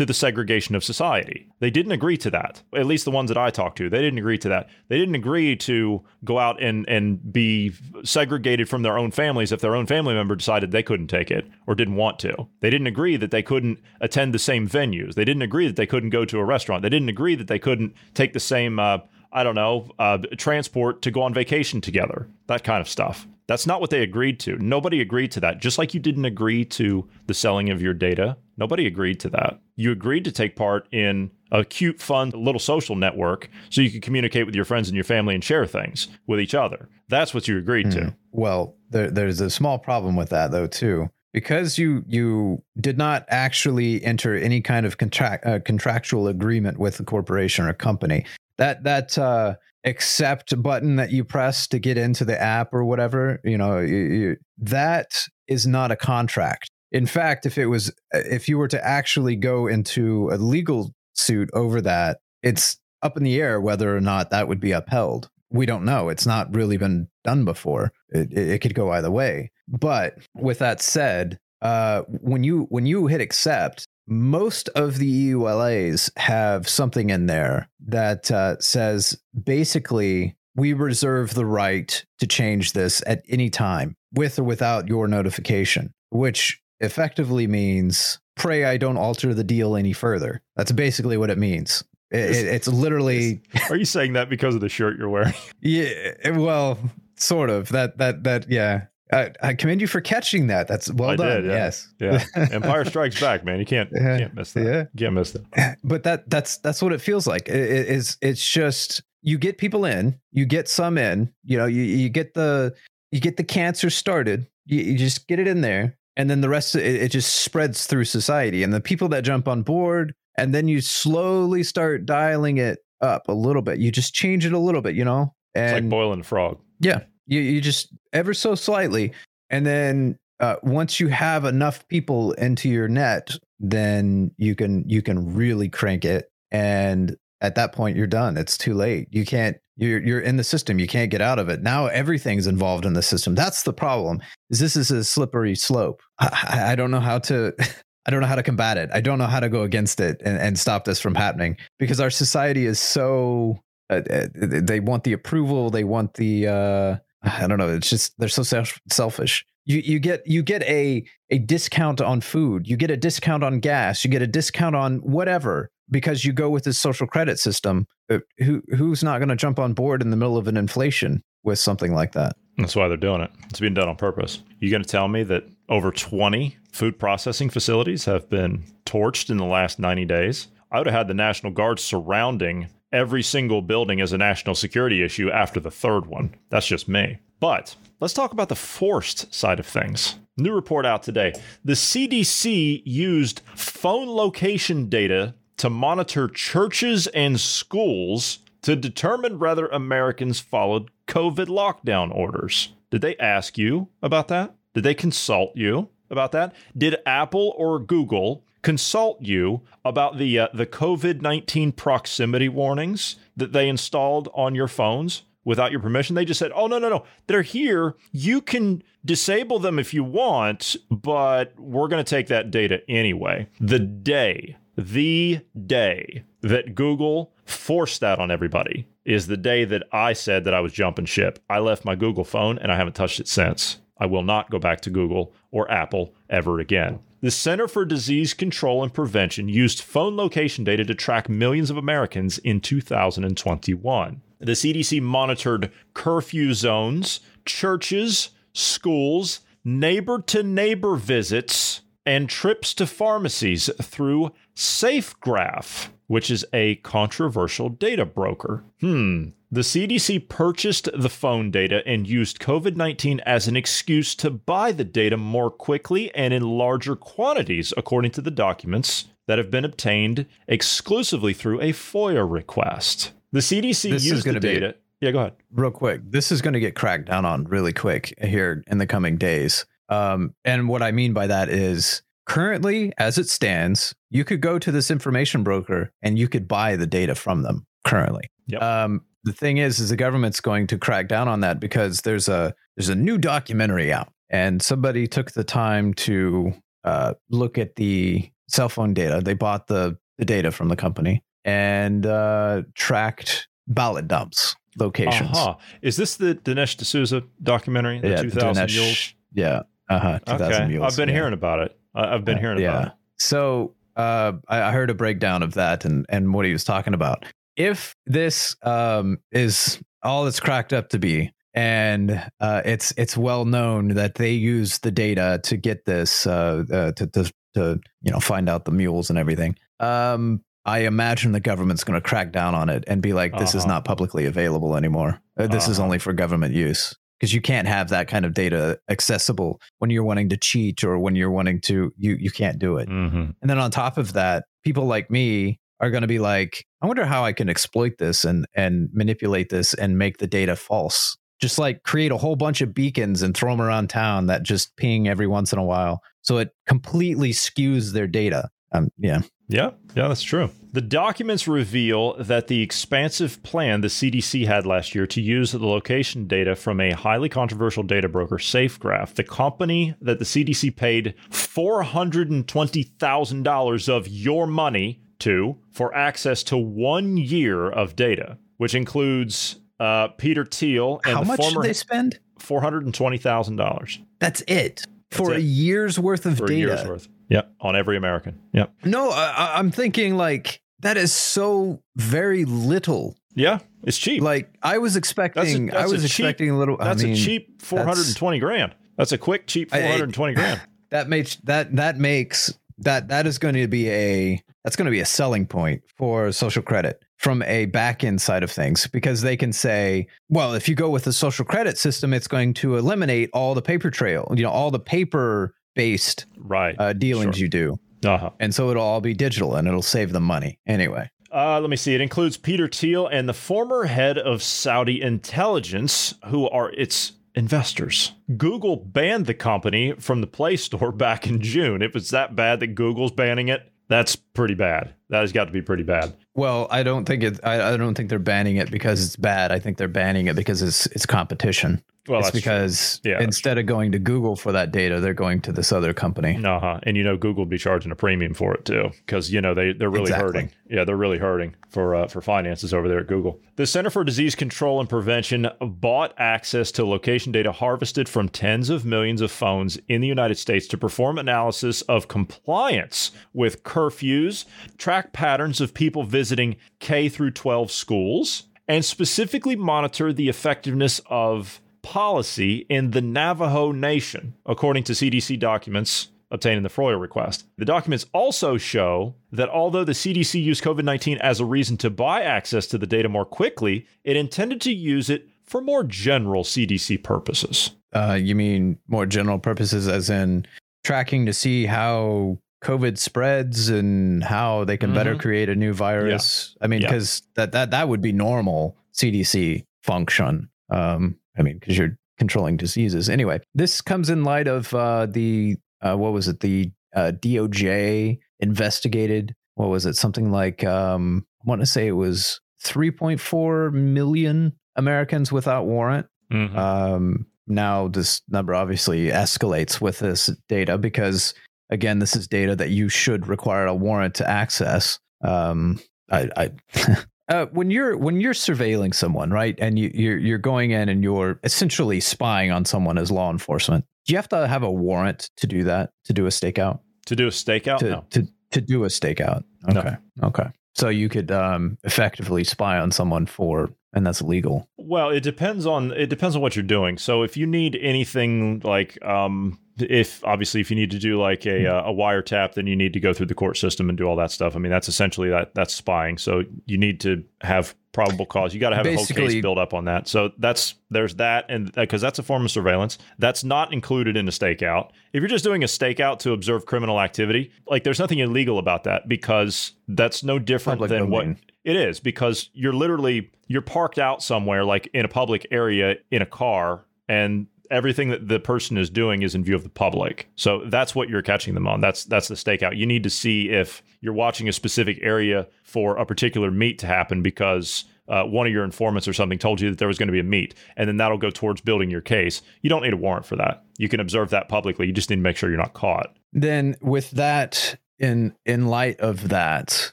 [0.00, 1.46] to the segregation of society.
[1.58, 2.62] They didn't agree to that.
[2.74, 4.70] At least the ones that I talked to, they didn't agree to that.
[4.88, 9.60] They didn't agree to go out and and be segregated from their own families if
[9.60, 12.48] their own family member decided they couldn't take it or didn't want to.
[12.60, 15.16] They didn't agree that they couldn't attend the same venues.
[15.16, 16.80] They didn't agree that they couldn't go to a restaurant.
[16.80, 19.00] They didn't agree that they couldn't take the same uh,
[19.32, 23.28] I don't know, uh, transport to go on vacation together, that kind of stuff.
[23.46, 24.56] That's not what they agreed to.
[24.58, 25.60] Nobody agreed to that.
[25.60, 29.58] Just like you didn't agree to the selling of your data, nobody agreed to that.
[29.74, 34.02] You agreed to take part in a cute, fun little social network so you could
[34.02, 36.88] communicate with your friends and your family and share things with each other.
[37.08, 38.14] That's what you agreed to.
[38.30, 43.24] Well, there, there's a small problem with that though too, because you you did not
[43.28, 48.24] actually enter any kind of contract uh, contractual agreement with a corporation or company.
[48.58, 53.40] That that uh, accept button that you press to get into the app or whatever,
[53.44, 56.70] you know, you, you, that is not a contract.
[56.92, 61.48] In fact, if it was, if you were to actually go into a legal suit
[61.52, 65.66] over that, it's up in the air whether or not that would be upheld we
[65.66, 66.08] don't know.
[66.08, 67.92] It's not really been done before.
[68.08, 69.50] It, it, it could go either way.
[69.68, 76.10] But with that said, uh, when you when you hit accept, most of the EULAs
[76.16, 83.02] have something in there that uh, says basically we reserve the right to change this
[83.06, 89.34] at any time, with or without your notification, which effectively means pray I don't alter
[89.34, 90.40] the deal any further.
[90.56, 91.84] That's basically what it means.
[92.10, 95.34] It, it, it's literally Are you saying that because of the shirt you're wearing?
[95.60, 96.78] yeah, well,
[97.16, 97.68] sort of.
[97.70, 98.86] That that that yeah.
[99.12, 100.68] I, I commend you for catching that.
[100.68, 101.42] That's well I done.
[101.42, 101.52] did, yeah.
[101.52, 101.88] Yes.
[101.98, 102.24] Yeah.
[102.52, 103.58] Empire Strikes Back, man.
[103.58, 104.64] You can't, you can't miss that.
[104.64, 104.78] Yeah.
[104.94, 105.78] You can't miss that.
[105.84, 107.48] but that that's that's what it feels like.
[107.48, 111.32] It, it- it's it's just you get people in, you get some in.
[111.44, 112.74] You know, you you get the
[113.10, 114.46] you get the cancer started.
[114.66, 117.86] You, you just get it in there, and then the rest it, it just spreads
[117.86, 118.62] through society.
[118.62, 123.28] And the people that jump on board, and then you slowly start dialing it up
[123.28, 123.78] a little bit.
[123.78, 124.94] You just change it a little bit.
[124.94, 126.60] You know, It's and like boiling a frog.
[126.80, 129.12] Yeah, you you just ever so slightly,
[129.48, 135.00] and then uh, once you have enough people into your net, then you can you
[135.00, 138.36] can really crank it and at that point you're done.
[138.36, 139.08] It's too late.
[139.10, 139.56] You can't.
[139.80, 140.78] You're you're in the system.
[140.78, 141.62] You can't get out of it.
[141.62, 143.34] Now everything's involved in the system.
[143.34, 144.20] That's the problem.
[144.50, 146.02] Is this is a slippery slope.
[146.18, 147.54] I, I don't know how to.
[148.06, 148.88] I don't know how to combat it.
[148.94, 152.00] I don't know how to go against it and, and stop this from happening because
[152.00, 153.58] our society is so.
[153.88, 155.70] Uh, uh they want the approval.
[155.70, 156.46] They want the.
[156.46, 157.68] Uh, I don't know.
[157.68, 159.46] It's just they're so self- selfish.
[159.64, 162.68] You you get you get a a discount on food.
[162.68, 164.04] You get a discount on gas.
[164.04, 167.86] You get a discount on whatever because you go with this social credit system.
[168.10, 171.22] Uh, who who's not going to jump on board in the middle of an inflation
[171.42, 172.36] with something like that?
[172.58, 173.30] That's why they're doing it.
[173.48, 174.42] It's being done on purpose.
[174.58, 179.38] You going to tell me that over 20 food processing facilities have been torched in
[179.38, 180.48] the last 90 days?
[180.70, 185.02] I would have had the National Guard surrounding every single building as a national security
[185.02, 186.34] issue after the third one.
[186.50, 187.18] That's just me.
[187.38, 190.16] But let's talk about the forced side of things.
[190.36, 191.32] New report out today.
[191.64, 200.40] The CDC used phone location data to monitor churches and schools to determine whether Americans
[200.40, 202.72] followed COVID lockdown orders.
[202.90, 204.54] Did they ask you about that?
[204.72, 206.54] Did they consult you about that?
[206.74, 213.68] Did Apple or Google consult you about the uh, the COVID-19 proximity warnings that they
[213.68, 216.16] installed on your phones without your permission?
[216.16, 217.04] They just said, "Oh no, no, no.
[217.26, 217.96] They're here.
[218.12, 223.46] You can disable them if you want, but we're going to take that data anyway."
[223.60, 230.12] The day the day that Google forced that on everybody is the day that I
[230.14, 231.38] said that I was jumping ship.
[231.50, 233.78] I left my Google phone and I haven't touched it since.
[233.98, 237.00] I will not go back to Google or Apple ever again.
[237.20, 241.76] The Center for Disease Control and Prevention used phone location data to track millions of
[241.76, 244.22] Americans in 2021.
[244.38, 253.70] The CDC monitored curfew zones, churches, schools, neighbor to neighbor visits, and trips to pharmacies
[253.80, 258.64] through SafeGraph, which is a controversial data broker.
[258.80, 259.28] Hmm.
[259.52, 264.72] The CDC purchased the phone data and used COVID 19 as an excuse to buy
[264.72, 269.64] the data more quickly and in larger quantities, according to the documents that have been
[269.64, 273.12] obtained exclusively through a FOIA request.
[273.32, 274.74] The CDC This used the gonna be- data.
[275.00, 275.32] yeah, go ahead.
[275.52, 278.86] real quick this is going to get cracked down on really quick here in the
[278.86, 284.24] coming days um, and what i mean by that is currently as it stands you
[284.24, 288.30] could go to this information broker and you could buy the data from them currently.
[288.46, 288.62] Yep.
[288.62, 292.28] um, the thing is is the government's going to crack down on that because there's
[292.28, 296.52] a there's a new documentary out and somebody took the time to
[296.84, 299.20] uh, look at the cell phone data.
[299.22, 305.36] They bought the the data from the company and uh, tracked ballot dumps locations.
[305.36, 305.56] Uh-huh.
[305.82, 310.18] Is this the Dinesh D'Souza documentary, the yeah, 2000 Dinesh- Yeah, uh huh.
[310.28, 310.92] Okay, Mules.
[310.92, 311.14] I've been yeah.
[311.16, 311.76] hearing about it.
[311.94, 312.70] I've been Uh, hearing yeah.
[312.70, 312.92] about it.
[313.18, 316.94] So uh, I, I heard a breakdown of that and and what he was talking
[316.94, 317.24] about.
[317.56, 323.44] If this um, is all it's cracked up to be, and uh, it's it's well
[323.44, 328.12] known that they use the data to get this uh, uh, to, to to you
[328.12, 329.56] know find out the mules and everything.
[329.80, 333.54] Um, I imagine the government's going to crack down on it and be like, "This
[333.54, 333.72] is Uh-huh.
[333.74, 335.20] not publicly available anymore.
[335.36, 335.86] Uh, this is Uh-huh.
[335.86, 340.04] only for government use." Because you can't have that kind of data accessible when you're
[340.04, 342.88] wanting to cheat or when you're wanting to you you can't do it.
[342.88, 343.30] Mm-hmm.
[343.40, 346.86] And then on top of that, people like me are going to be like, I
[346.86, 351.16] wonder how I can exploit this and and manipulate this and make the data false.
[351.40, 354.76] Just like create a whole bunch of beacons and throw them around town that just
[354.76, 358.48] ping every once in a while, so it completely skews their data.
[358.72, 360.50] Um, yeah, Yeah, yeah, that's true.
[360.72, 365.66] The documents reveal that the expansive plan the CDC had last year to use the
[365.66, 371.14] location data from a highly controversial data broker, SafeGraph, the company that the CDC paid
[371.30, 380.06] $420,000 of your money to for access to one year of data, which includes uh,
[380.18, 382.20] Peter Thiel and how the much former did they spend?
[382.38, 385.38] $420,000 That's it for it.
[385.38, 387.00] a year's worth of for a data.
[387.30, 388.38] Yep, on every American.
[388.52, 388.72] Yep.
[388.84, 393.16] No, I, I'm thinking like that is so very little.
[393.34, 394.22] Yeah, it's cheap.
[394.22, 396.76] Like I was expecting, that's I was a cheap- expecting a little.
[396.76, 398.74] That's I mean, a cheap 420 grand.
[398.96, 400.60] That's a quick, cheap I- I- 420 grand.
[400.90, 404.90] that makes that that makes that that is going to be a that's going to
[404.90, 409.22] be a selling point for social credit from a back end side of things because
[409.22, 412.76] they can say well if you go with the social credit system it's going to
[412.76, 416.74] eliminate all the paper trail you know all the paper based Right.
[416.78, 417.42] uh, dealings Sure.
[417.44, 418.30] you do Uh-huh.
[418.40, 421.76] and so it'll all be digital and it'll save them money anyway Uh, let me
[421.76, 421.94] see.
[421.94, 428.12] It includes Peter Thiel and the former head of Saudi intelligence, who are its investors.
[428.36, 431.82] Google banned the company from the Play Store back in June.
[431.82, 434.94] If it's that bad that Google's banning it, that's pretty bad.
[435.08, 436.14] That has got to be pretty bad.
[436.34, 437.38] Well, I don't think it.
[437.44, 439.50] I, I don't think they're banning it because it's bad.
[439.52, 441.82] I think they're banning it because it's it's competition.
[442.08, 445.40] Well, it's that's because Yeah, instead of going to Google for that data, they're going
[445.42, 446.40] to this other company.
[446.42, 446.80] Uh-huh.
[446.82, 449.54] And you know Google would be charging a premium for it too because you know
[449.54, 450.26] they they're really Exactly.
[450.26, 450.50] hurting.
[450.70, 453.38] Yeah, they're really hurting for uh, for finances over there at Google.
[453.56, 458.70] The Center for Disease Control and Prevention bought access to location data harvested from tens
[458.70, 464.44] of millions of phones in the United States to perform analysis of compliance with curfews,
[464.78, 471.60] track patterns of people visiting K through 12 schools, and specifically monitor the effectiveness of
[471.82, 477.44] policy in the Navajo Nation, according to CDC documents obtained in the FOIA request.
[477.58, 481.90] The documents also show that although the CDC used COVID 19 as a reason to
[481.90, 486.44] buy access to the data more quickly, it intended to use it for more general
[486.44, 487.72] CDC purposes.
[487.92, 490.46] Uh, you mean more general purposes, as in
[490.84, 495.20] tracking to see how COVID spreads and how they can better Mhm.
[495.20, 496.54] create a new virus?
[496.60, 496.88] I mean, Yeah.
[496.90, 500.48] because that that that would be normal CDC function.
[500.70, 503.08] Um, I mean, because you're controlling diseases.
[503.08, 506.40] Anyway, this comes in light of uh, the uh, what was it?
[506.40, 509.34] The uh, DOJ investigated.
[509.54, 509.96] What was it?
[509.96, 516.06] Something like um, I want to say it was 3.4 million Americans without warrant.
[516.32, 516.56] Mhm.
[516.56, 521.34] Um, now this number obviously escalates with this data because
[521.70, 524.98] again, this is data that you should require a warrant to access.
[525.22, 526.50] Um, I, I
[527.30, 531.02] uh, when you're when you're surveilling someone, right, and you, you're you're going in and
[531.02, 533.84] you're essentially spying on someone as law enforcement.
[534.06, 535.90] Do you have to have a warrant to do that?
[536.04, 536.80] To do a stakeout?
[537.06, 537.78] to do a stakeout?
[537.78, 538.04] To no.
[538.10, 539.44] to to do a stakeout?
[539.66, 539.80] No.
[539.80, 540.50] Okay, okay.
[540.74, 544.68] So you could um, effectively spy on someone for, and that's illegal.
[544.76, 546.98] Well, it depends on it depends on what you're doing.
[546.98, 551.46] So if you need anything like um if obviously if you need to do like
[551.46, 554.04] a uh, a wiretap then you need to go through the court system and do
[554.04, 554.54] all that stuff.
[554.54, 556.18] I mean that's essentially that that's spying.
[556.18, 558.54] So you need to have probable cause.
[558.54, 560.06] You got to have a whole Basically- case built up on that.
[560.06, 562.98] So that's there's that and because that's a form of surveillance.
[563.18, 564.90] That's not included in a stakeout.
[565.12, 568.84] If you're just doing a stakeout to observe criminal activity, like there's nothing illegal about
[568.84, 571.38] that because that's no different than what domain.
[571.64, 576.22] It is because you're literally you're parked out somewhere like in a public area in
[576.22, 580.28] a car and everything that the person is doing is in view of the public.
[580.34, 581.80] So that's what you're catching them on.
[581.80, 582.76] That's that's the stakeout.
[582.76, 586.86] You need to see if you're watching a specific area for a particular meet to
[586.86, 590.08] happen because uh, one of your informants or something told you that there was going
[590.08, 592.42] to be a meet, and then that'll go towards building your case.
[592.60, 593.64] You don't need a warrant for that.
[593.78, 594.88] You can observe that publicly.
[594.88, 596.16] You just need to make sure you're not caught.
[596.32, 599.92] then with that in in light of that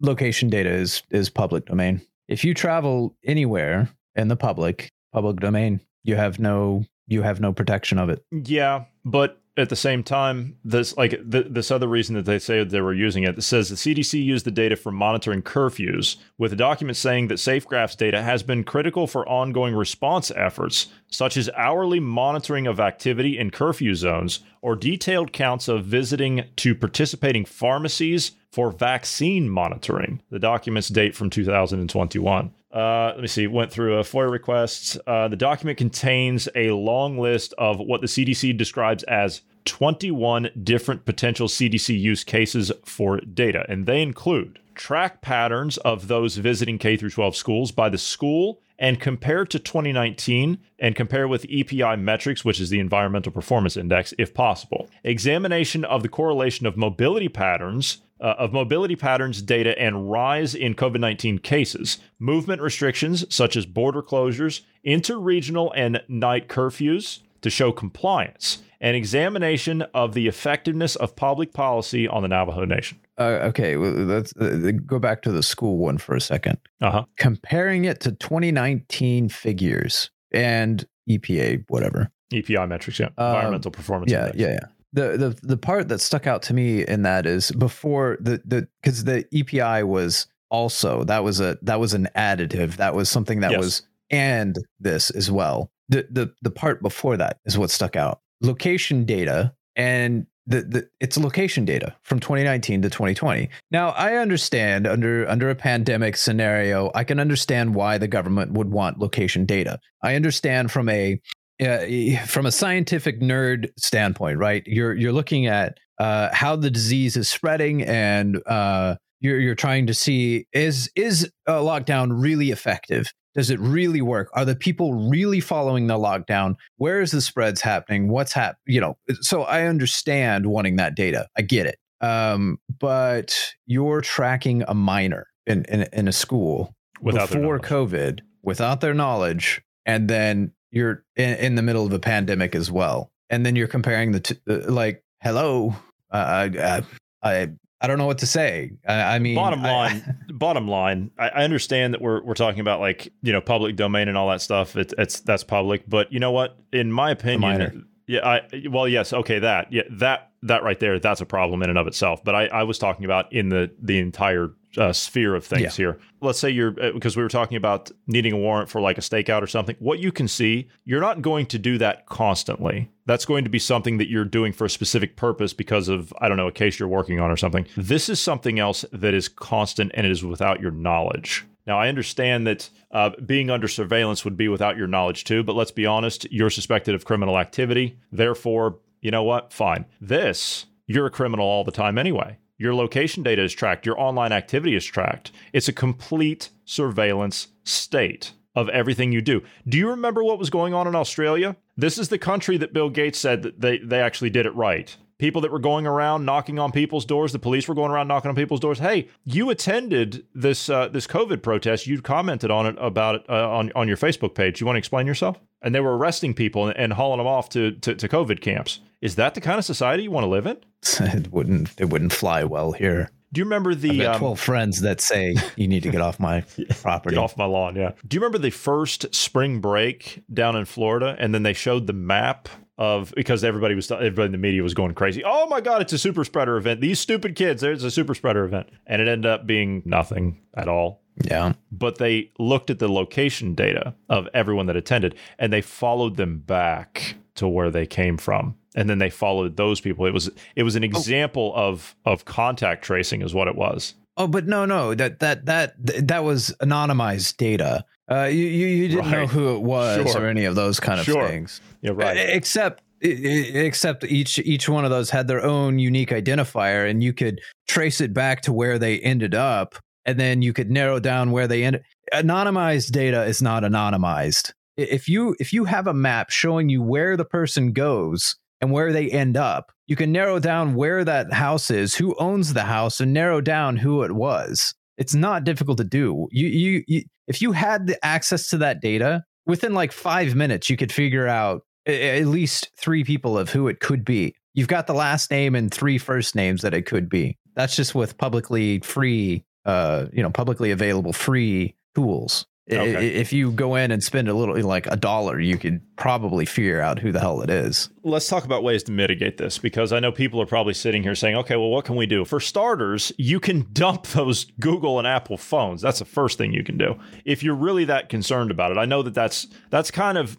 [0.00, 2.02] location data is is public domain.
[2.28, 7.52] If you travel anywhere in the public public domain you have no you have no
[7.52, 8.22] protection of it.
[8.30, 12.64] Yeah, but at the same time, this like th- this other reason that they say
[12.64, 16.52] they were using it, it says the CDC used the data for monitoring curfews, with
[16.52, 21.50] a document saying that SafeGraph's data has been critical for ongoing response efforts, such as
[21.56, 28.32] hourly monitoring of activity in curfew zones or detailed counts of visiting to participating pharmacies
[28.50, 30.20] for vaccine monitoring.
[30.30, 32.52] The documents date from 2021.
[32.74, 33.46] Uh, let me see.
[33.46, 34.98] Went through a FOIA request.
[35.06, 41.04] Uh, the document contains a long list of what the CDC describes as 21 different
[41.04, 46.96] potential CDC use cases for data, and they include track patterns of those visiting K
[46.96, 52.44] through 12 schools by the school and compare to 2019 and compare with EPI metrics,
[52.44, 54.88] which is the Environmental Performance Index, if possible.
[55.04, 60.74] Examination of the correlation of mobility patterns uh, of mobility patterns data and rise in
[60.74, 67.72] COVID 19 cases, movement restrictions such as border closures, interregional and night curfews to show
[67.72, 72.98] compliance, and examination of the effectiveness of public policy on the Navajo Nation.
[73.18, 76.90] uh, okay well, let's uh, go back to the school one for a second Uh
[76.90, 77.04] huh.
[77.18, 83.10] comparing it to 2019 figures and epa whatever EPI metrics, yeah.
[83.18, 84.38] Um, Environmental Performance yeah Index.
[84.38, 88.16] yeah yeah the, the the part that stuck out to me in that is before
[88.20, 92.76] the the because the EPI was also that was a that was an additive.
[92.76, 93.58] That was something that Yes.
[93.60, 95.70] was and this as well.
[95.88, 98.20] The the the part before that is what stuck out.
[98.40, 104.86] Location data and the, the it's location data from 2019 to 2020 now i understand
[104.86, 109.80] under under a pandemic scenario i can understand why the government would want location data.
[110.02, 111.18] I understand from a
[111.60, 114.62] uh, from a scientific nerd standpoint, right?
[114.66, 119.86] You're you're looking at uh, how the disease is spreading, and uh, you're you're trying
[119.86, 123.12] to see is is a lockdown really effective?
[123.34, 124.30] Does it really work?
[124.34, 126.54] Are the people really following the lockdown?
[126.76, 128.08] Where is the spreads happening?
[128.08, 128.56] What's hap?
[128.66, 131.26] You know, so I understand wanting that data.
[131.36, 131.78] I get it.
[132.00, 133.36] Um, but
[133.66, 135.26] you're tracking a minor.
[135.46, 137.58] in in, in a school Without before.
[137.58, 142.70] COVID, without their knowledge, and then you're in, in the middle of a pandemic as
[142.70, 144.36] well, and then you're comparing the two.
[144.48, 145.74] uh, Like, hello,
[146.10, 146.82] uh, I,
[147.22, 147.50] I
[147.80, 148.72] I don't know what to say.
[148.88, 152.60] I, I mean, bottom I- line, bottom line, I, I understand that we're we're talking
[152.60, 154.76] about like you know public domain and all that stuff.
[154.76, 156.58] It's it's that's public, but you know what?
[156.72, 161.20] In my opinion, yeah, I well, yes, okay, that yeah, that that right there, that's
[161.20, 162.22] a problem in and of itself.
[162.24, 165.70] But I, I was talking about in the the entire uh, sphere of things Yeah.
[165.70, 165.98] here.
[166.20, 169.02] Let's say you're uh, because we were talking about needing a warrant for like a
[169.02, 169.76] stakeout or something.
[169.78, 172.90] What you can see, you're not going to do that constantly.
[173.06, 176.28] That's going to be something that you're doing for a specific purpose because of I
[176.28, 177.66] don't know a case you're working on or something.
[177.76, 181.44] This is something else that is constant and it is without your knowledge.
[181.66, 185.56] Now, I understand that uh, being under surveillance would be without your knowledge too, but
[185.56, 187.96] let's be honest, you're suspected of criminal activity.
[188.12, 189.52] Therefore, you know what?
[189.52, 189.84] Fine.
[190.00, 192.38] This, you're a criminal all the time anyway.
[192.56, 195.30] Your location data is tracked, your online activity is tracked.
[195.52, 199.42] It's a complete surveillance state of everything you do.
[199.68, 201.56] Do you remember what was going on in Australia?
[201.76, 204.96] This is the country that Bill Gates said that they, they actually did it right.
[205.18, 208.28] People that were going around knocking on people's doors, the police were going around knocking
[208.28, 208.78] on people's doors.
[208.78, 211.86] Hey, you attended this uh, this COVID protest.
[211.86, 214.60] You commented on it about it uh, on on your Facebook page.
[214.60, 215.38] You want to explain yourself?
[215.62, 218.80] And they were arresting people and, and hauling them off to, to to COVID camps.
[219.04, 220.56] Is that the kind of society you want to live in?
[221.00, 223.10] it wouldn't it wouldn't fly well here.
[223.34, 226.00] Do you remember I've the got um, twelve friends that say you need to get
[226.00, 226.40] off my
[226.80, 227.16] property.
[227.16, 227.92] Get off my lawn, yeah.
[228.08, 231.92] Do you remember the first spring break down in Florida, and then they showed the
[231.92, 232.48] map
[232.78, 235.22] of because everybody was everybody in the media was going crazy.
[235.22, 236.80] Oh my god, it's a super spreader event.
[236.80, 240.66] These stupid kids, there's a super spreader event, and it ended up being nothing at
[240.66, 241.02] all.
[241.22, 241.52] Yeah.
[241.70, 246.38] But they looked at the location data of everyone that attended, and they followed them
[246.38, 248.56] back to where they came from.
[248.74, 250.04] And then they followed those people.
[250.06, 253.94] It was it was an example of of contact tracing, is what it was.
[254.16, 255.74] Oh, but no, no, that that that
[256.08, 257.84] that was anonymized data.
[258.10, 260.22] Uh, you you, you didn't know who it was Sure.
[260.22, 261.26] or any of those kind of Sure.
[261.28, 261.60] things.
[261.82, 262.16] Yeah, right.
[262.16, 267.40] Except except each each one of those had their own unique identifier, and you could
[267.68, 271.46] trace it back to where they ended up, and then you could narrow down where
[271.48, 271.82] they ended.
[272.12, 274.52] Anonymized data is not anonymized.
[274.76, 278.92] If you if you have a map showing you where the person goes and where
[278.92, 283.00] they end up, you can narrow down where that house is, who owns the house,
[283.00, 284.74] and narrow down who it was.
[284.96, 286.28] It's not difficult to do.
[286.30, 290.70] You you, you if you had the access to that data within like five minutes,
[290.70, 294.34] you could figure out at least three people of who it could be.
[294.54, 297.36] You've got the last name and three first names that it could be.
[297.56, 302.46] That's just with publicly free, uh, you know, publicly available free tools.
[302.70, 303.08] Okay.
[303.08, 306.80] If you go in and spend a little, like a dollar, you could probably figure
[306.80, 307.90] out who the hell it is.
[308.04, 311.14] let's talk about ways to mitigate this because I know people are probably sitting here
[311.14, 312.24] saying, okay, well, what can we do?
[312.24, 315.82] For starters, you can dump those Google and Apple phones.
[315.82, 316.98] That's the first thing you can do.
[317.26, 320.38] If you're really that concerned about it, I know that that's that's kind of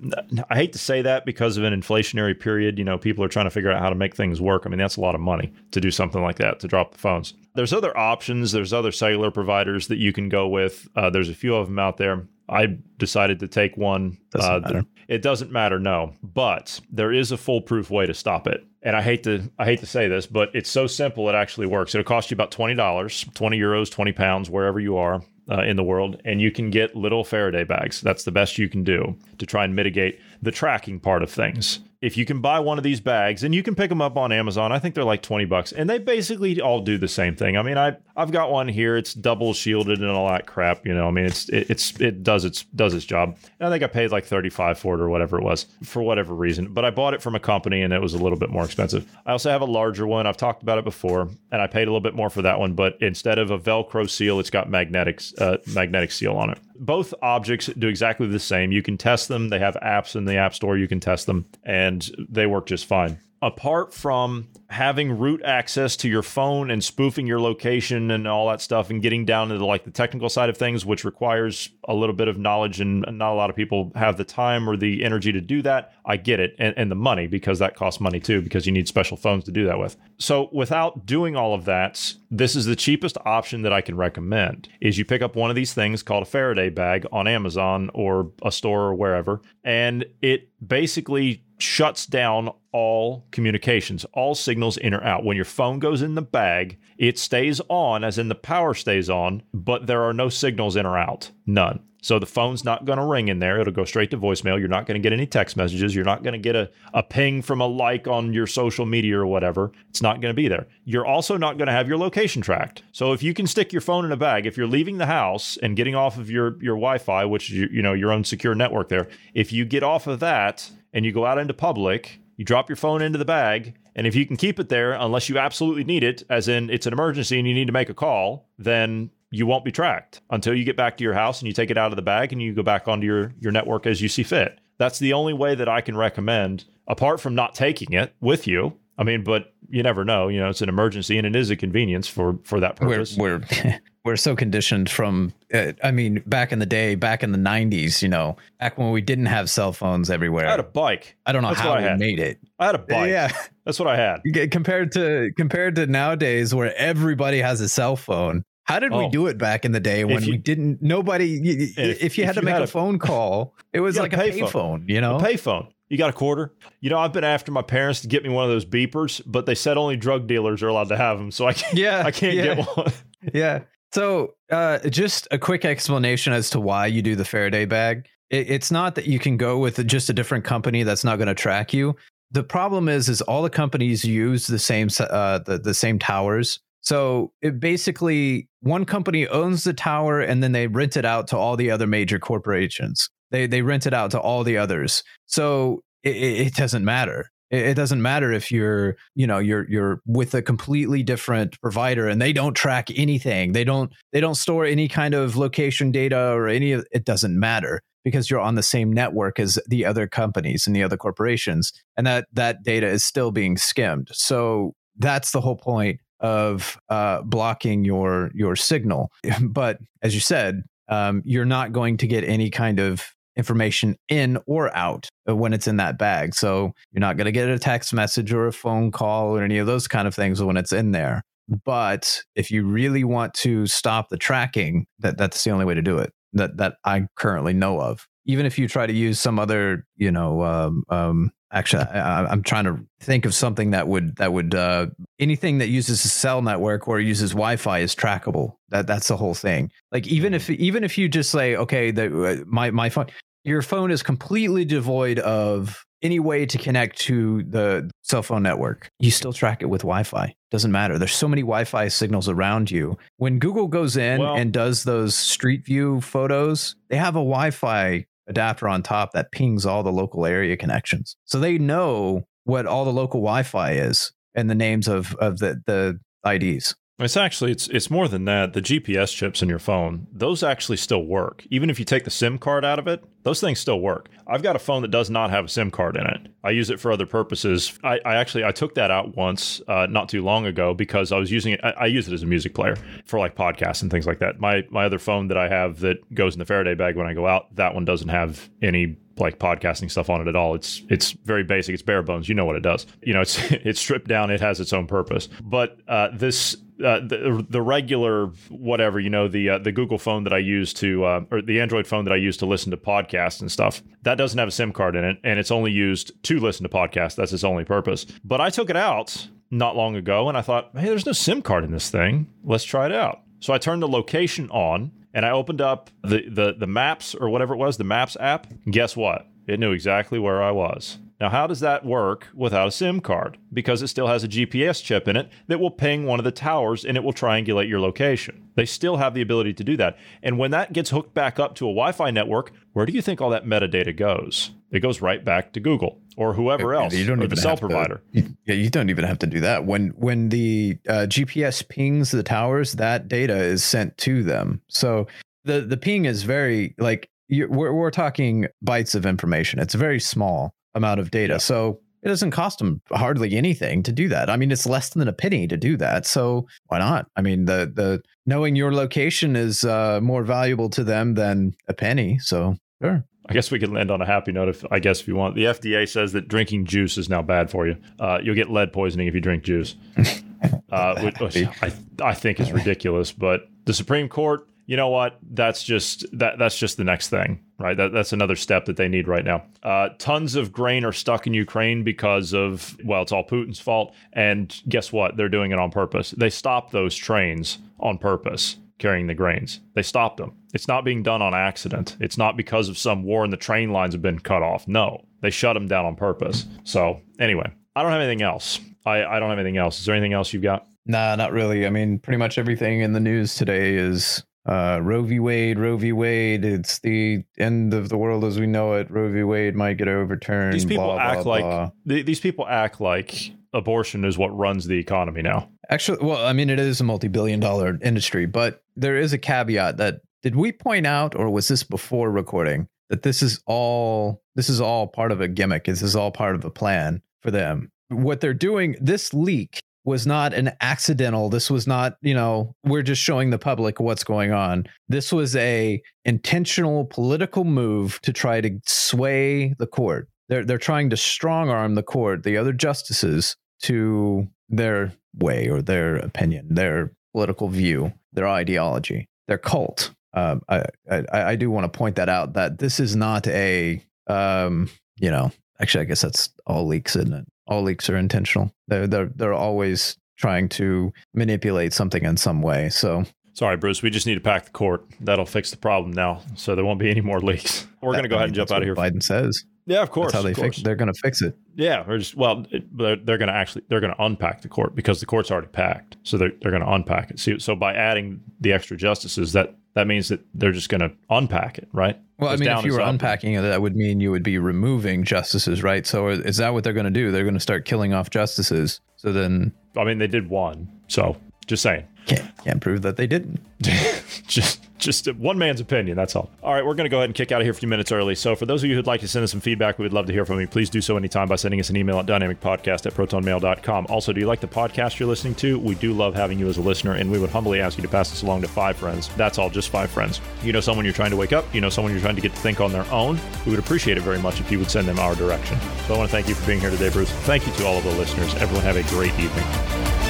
[0.49, 2.79] I hate to say that because of an inflationary period.
[2.79, 4.63] You know, people are trying to figure out how to make things work.
[4.65, 6.97] I mean, that's a lot of money to do something like that to drop the
[6.97, 7.35] phones.
[7.55, 8.51] There's other options.
[8.51, 10.87] There's other cellular providers that you can go with.
[10.95, 12.27] Uh, there's a few of them out there.
[12.47, 14.17] I decided to take one.
[14.31, 14.85] Doesn't uh, matter.
[15.07, 16.13] it doesn't matter, no.
[16.21, 18.65] But there is a foolproof way to stop it.
[18.83, 21.65] And I hate to I hate to say this, but it's so simple it actually
[21.65, 21.95] works.
[21.95, 25.75] It'll cost you about twenty dollars, twenty euros, twenty pounds, wherever you are uh, in
[25.75, 28.01] the world, and you can get little Faraday bags.
[28.01, 31.79] That's the best you can do to try and mitigate the tracking part of things.
[32.01, 34.31] If you can buy one of these bags, and you can pick them up on
[34.31, 37.57] Amazon, I think they're like twenty bucks, and they basically all do the same thing.
[37.57, 38.95] I mean, I I've got one here.
[38.95, 40.85] It's double shielded and all that crap.
[40.85, 43.37] You know, I mean, it's it, it's it does its does its job.
[43.59, 46.01] And I think I paid like thirty five for it or whatever it was for
[46.01, 46.73] whatever reason.
[46.73, 49.09] But I bought it from a company and it was a little bit more expensive.
[49.25, 50.27] I also have a larger one.
[50.27, 52.73] I've talked about it before, and I paid a little bit more for that one.
[52.73, 56.59] But instead of a Velcro seal, it's got magnetic uh, magnetic seal on it.
[56.77, 58.71] Both objects do exactly the same.
[58.71, 59.49] You can test them.
[59.49, 60.77] They have apps in the app store.
[60.77, 66.09] You can test them, and they work just fine apart from having root access to
[66.09, 69.83] your phone and spoofing your location and all that stuff and getting down into like
[69.83, 73.35] the technical side of things which requires a little bit of knowledge and not a
[73.35, 76.55] lot of people have the time or the energy to do that i get it.
[76.57, 79.51] And, and the money because that costs money too because you need special phones to
[79.51, 79.95] do that with.
[80.17, 84.67] So without doing all of that this is the cheapest option that i can recommend
[84.81, 88.31] is you pick up one of these things called a faraday bag on amazon or
[88.41, 95.03] a store or wherever and it basically shuts down all communications, all signals in or
[95.03, 95.23] out.
[95.23, 99.09] When your phone goes in the bag, it stays on, as in the power stays
[99.09, 101.31] on, but there are no signals in or out.
[101.45, 101.79] None.
[102.05, 103.59] So the phone's not going to ring in there.
[103.59, 104.59] It'll go straight to voicemail.
[104.59, 105.95] You're not going to get any text messages.
[105.95, 109.17] You're not going to get a, a ping from a like on your social media
[109.17, 109.71] or whatever.
[109.89, 110.67] It's not going to be there.
[110.83, 112.83] You're also not going to have your location tracked.
[112.91, 115.57] So if you can stick your phone in a bag, if you're leaving the house
[115.63, 118.89] and getting off of your, your Wi-Fi, which is, you know, your own secure network
[118.89, 122.67] there, if you get off of that and you go out into public, you drop
[122.67, 125.85] your phone into the bag and if you can keep it there, unless you absolutely
[125.85, 129.09] need it, as in it's an emergency and you need to make a call, then
[129.31, 131.77] you won't be tracked until you get back to your house and you take it
[131.77, 134.23] out of the bag and you go back onto your, your network as you see
[134.23, 134.59] fit.
[134.77, 138.77] That's the only way that I can recommend, apart from not taking it with you.
[138.97, 140.27] I mean, but you never know.
[140.29, 143.17] You know, it's an emergency and it is a convenience for for that purpose.
[143.17, 145.33] We're we're, we're so conditioned from.
[145.53, 148.91] Uh, I mean, back in the day, back in the '90s, you know, back when
[148.91, 150.47] we didn't have cell phones everywhere.
[150.47, 151.17] I had a bike.
[151.25, 151.99] I don't know That's how I we had.
[151.99, 152.39] made it.
[152.59, 153.09] I had a bike.
[153.09, 153.31] Yeah.
[153.65, 154.51] That's what I had.
[154.51, 159.09] Compared to compared to nowadays where everybody has a cell phone how did we Oh.
[159.11, 161.35] do it back in the day when you- we didn't nobody
[161.77, 163.97] If- if, you had if to you make had a, a- phone call it was
[163.99, 164.39] like a payphone.
[164.49, 165.67] payphone you know A payphone.
[165.89, 166.53] You got a quarter?
[166.81, 169.45] You know, I've been after my parents to get me one of those beepers, but
[169.45, 171.75] they said only drug dealers are allowed to have them, so I can't.
[171.75, 172.91] yeah I can't yeah, get one.
[173.33, 173.59] yeah
[173.91, 178.49] so uh just a quick explanation as to why you do the faraday bag it,
[178.49, 181.33] it's not that you can go with just a different company that's not going to
[181.33, 181.95] track you
[182.31, 186.59] the problem is is all the companies use the same uh the, the same towers
[186.81, 191.37] so it basically one company owns the tower and then they rent it out to
[191.37, 195.03] all the other major corporations they they rent it out to all the others.
[195.25, 197.29] So it, it doesn't matter.
[197.51, 202.07] It it doesn't matter if you're you know you're you're with a completely different provider
[202.07, 203.51] and they don't track anything.
[203.51, 207.37] They don't they don't store any kind of location data or any of it doesn't
[207.37, 211.73] matter because you're on the same network as the other companies and the other corporations.
[211.97, 214.09] And that that data is still being skimmed.
[214.11, 219.11] So that's the whole point of uh, blocking your your signal.
[219.41, 223.03] But as you said um, you're not going to get any kind of
[223.37, 226.33] information in or out uh, when it's in that bag.
[226.33, 229.57] So you're not going to get a text message or a phone call or any
[229.57, 231.23] of those kind of things when it's in there.
[231.63, 235.81] But if you really want to stop the tracking that that's the only way to
[235.81, 238.07] do it that that i currently know of.
[238.27, 242.43] Even if you try to use some other you know um, um actually I, i'm
[242.43, 244.87] trying to think of something that would that would uh
[245.19, 248.53] anything that uses a cell network or uses wi-fi is trackable.
[248.69, 249.71] That that's the whole thing.
[249.91, 253.07] Like even if even if you just say okay the uh, my my phone
[253.45, 258.89] your phone is completely devoid of any way to connect to the cell phone network.
[258.99, 260.35] You still track it with wi-fi.
[260.51, 260.99] Doesn't matter.
[260.99, 262.97] There's so many wi-fi signals around you.
[263.17, 268.05] When google goes in Well- and does those street view photos they have a wi-fi
[268.27, 271.15] adapter on top that pings all the local area connections.
[271.25, 275.61] So they know what all the local wi-fi is and the names of of the
[275.65, 278.53] the ids It's actually it's it's more than that.
[278.53, 281.45] The GPS chips in your phone, those actually still work.
[281.49, 284.07] Even if you take the SIM card out of it, those things still work.
[284.27, 286.27] I've got a phone that does not have a SIM card in it.
[286.41, 287.77] I use it for other purposes.
[287.83, 291.17] I, I actually I took that out once, uh, not too long ago, because I
[291.17, 291.59] was using it.
[291.65, 294.39] I, I use it as a music player for like podcasts and things like that.
[294.39, 297.13] My my other phone that I have that goes in the Faraday bag when I
[297.13, 300.55] go out, that one doesn't have any like podcasting stuff on it at all.
[300.55, 301.73] It's it's very basic.
[301.73, 302.29] It's bare bones.
[302.29, 302.87] You know what it does.
[303.01, 304.31] You know, it's it's stripped down.
[304.31, 305.27] It has its own purpose.
[305.43, 310.23] But uh, this uh, the the regular whatever you know the uh, the Google phone
[310.25, 312.77] that I use to uh, or the Android phone that I use to listen to
[312.77, 316.11] podcasts and stuff that doesn't have a SIM card in it, and it's only used
[316.23, 317.15] to listen to podcasts.
[317.15, 318.05] That's its only purpose.
[318.23, 321.41] But I took it out not long ago, and I thought, hey, there's no SIM
[321.41, 322.27] card in this thing.
[322.43, 323.21] Let's try it out.
[323.39, 327.29] So I turned the location on and I opened up the, the, the maps or
[327.29, 328.47] whatever it was, the maps app.
[328.69, 329.27] Guess what?
[329.47, 330.97] It knew exactly where I was.
[331.19, 333.37] Now, how does that work without a SIM card?
[333.53, 336.31] Because it still has a GPS chip in it that will ping one of the
[336.31, 338.49] towers and it will triangulate your location.
[338.55, 339.97] They still have the ability to do that.
[340.21, 343.01] And when that gets hooked back up to a Wi Fi network, where do you
[343.01, 344.51] think all that metadata goes?
[344.71, 347.51] It goes right back to Google or whoever else, You don't or even the cell
[347.51, 348.01] have to- provider.
[348.11, 349.65] you- yeah, you don't even have to do that.
[349.65, 354.61] When when the uh, GPS pings the towers, that data is sent to them.
[354.67, 355.07] So
[355.45, 359.59] the the ping is very like you we're we're talking bytes of information.
[359.59, 361.39] It's very small amount of data.
[361.39, 364.29] So it doesn't cost them hardly anything to do that.
[364.29, 366.05] I mean, it's less than a penny to do that.
[366.05, 367.07] So why not?
[367.15, 371.73] I mean, the the knowing your location is uh, more valuable to them than a
[371.73, 372.19] penny.
[372.19, 373.03] So sure.
[373.27, 375.33] I guess we could land on a happy note if I guess if you want.
[375.33, 377.75] The FDA says that drinking juice is now bad for you.
[377.99, 379.75] Uh, you'll get lead poisoning if you drink juice,
[380.71, 381.73] uh, which, which I
[382.03, 383.11] I think is ridiculous.
[383.11, 385.19] But the Supreme Court, you know what?
[385.31, 387.77] That's just that that's just the next thing, right?
[387.77, 389.43] That, that's another step that they need right now.
[389.63, 393.93] Uh, tons of grain are stuck in Ukraine because of well, it's all Putin's fault.
[394.13, 395.17] And guess what?
[395.17, 396.11] They're doing it on purpose.
[396.11, 399.61] They stopped those trains on purpose carrying the grains.
[399.73, 400.33] They stopped them.
[400.53, 401.95] It's not being done on accident.
[401.99, 404.67] It's not because of some war and the train lines have been cut off.
[404.67, 406.45] No, they shut them down on purpose.
[406.63, 408.59] So, anyway, I don't have anything else.
[408.85, 409.79] I, I don't have anything else.
[409.79, 410.67] Is there anything else you've got?
[410.85, 411.65] Nah, not really.
[411.65, 415.19] I mean, pretty much everything in the news today is uh, Roe v.
[415.19, 415.91] Wade, Roe v.
[415.91, 416.45] Wade.
[416.45, 418.89] It's the end of the world as we know it.
[418.91, 419.23] Roe v.
[419.23, 420.53] Wade might get overturned.
[420.53, 421.71] These people blah, act blah, like blah.
[421.87, 425.49] th- these people act like abortion is what runs the economy now.
[425.69, 429.77] Actually, well, I mean, it is a multi-billion dollar industry, but there is a caveat
[429.77, 434.49] that did we point out, or was this before recording, that this is all this
[434.49, 435.65] is all part of a gimmick.
[435.65, 437.71] This is all part of a plan for them.
[437.89, 441.29] What they're doing, this leak was not an accidental.
[441.29, 444.65] This was not, you know, we're just showing the public what's going on.
[444.89, 450.09] This was a intentional political move to try to sway the court.
[450.27, 455.61] They're they're trying to strong arm the court, the other justices, to their way or
[455.61, 459.91] their opinion, their political view, their ideology, their cult.
[460.13, 463.83] Um, I, I I do want to point that out that this is not a
[464.07, 467.25] um, you know actually I guess that's all leaks, isn't it?
[467.47, 468.51] All leaks are intentional.
[468.67, 472.69] They're they're they're always trying to manipulate something in some way.
[472.69, 473.81] So Sorry, Bruce.
[473.83, 474.85] We just need to pack the court.
[475.01, 477.67] That'll fix the problem now, so there won't be any more leaks.
[477.81, 478.75] We're going to go ahead and jump out of here.
[478.75, 480.11] Biden says Yeah, of course.
[480.11, 480.61] that's how they fix.
[480.61, 481.35] They're going to fix it.
[481.55, 484.47] Yeah, we're just well, it, they're, they're going to actually they're going to unpack the
[484.47, 487.19] court because the court's already packed, so they're they're going to unpack it.
[487.19, 490.91] So, so by adding the extra justices, that that means that they're just going to
[491.09, 491.99] unpack it, right?
[492.19, 492.89] Well, I mean, if you were up.
[492.89, 495.85] unpacking it, that would mean you would be removing justices, right?
[495.85, 497.11] So is that what they're going to do?
[497.11, 498.79] They're going to start killing off justices.
[498.95, 501.85] So then I mean, they did one, so just saying.
[502.05, 503.39] Can't can't prove that they didn't.
[504.27, 506.29] just just one man's opinion that's all.
[506.43, 507.91] All right we're going to go ahead and kick out of here a few minutes
[507.91, 508.15] early.
[508.15, 510.05] So for those of you who'd like to send us some feedback we would love
[510.07, 510.47] to hear from you.
[510.47, 514.19] Please do so anytime by sending us an email at dynamicpodcast at protonmail.com also do
[514.19, 515.57] you like the podcast you're listening to?
[515.57, 517.89] We do love having you as a listener and we would humbly ask you to
[517.89, 519.09] pass this along to five friends.
[519.15, 520.21] That's all just five friends.
[520.43, 521.45] You know someone you're trying to wake up.
[521.53, 523.19] You know someone you're trying to get to think on their own.
[523.45, 525.59] We would appreciate it very much if you would send them our direction.
[525.87, 527.09] So i want to thank you for being here today bruce.
[527.09, 528.35] Thank you to all of the listeners.
[528.35, 530.04] Everyone have a great evening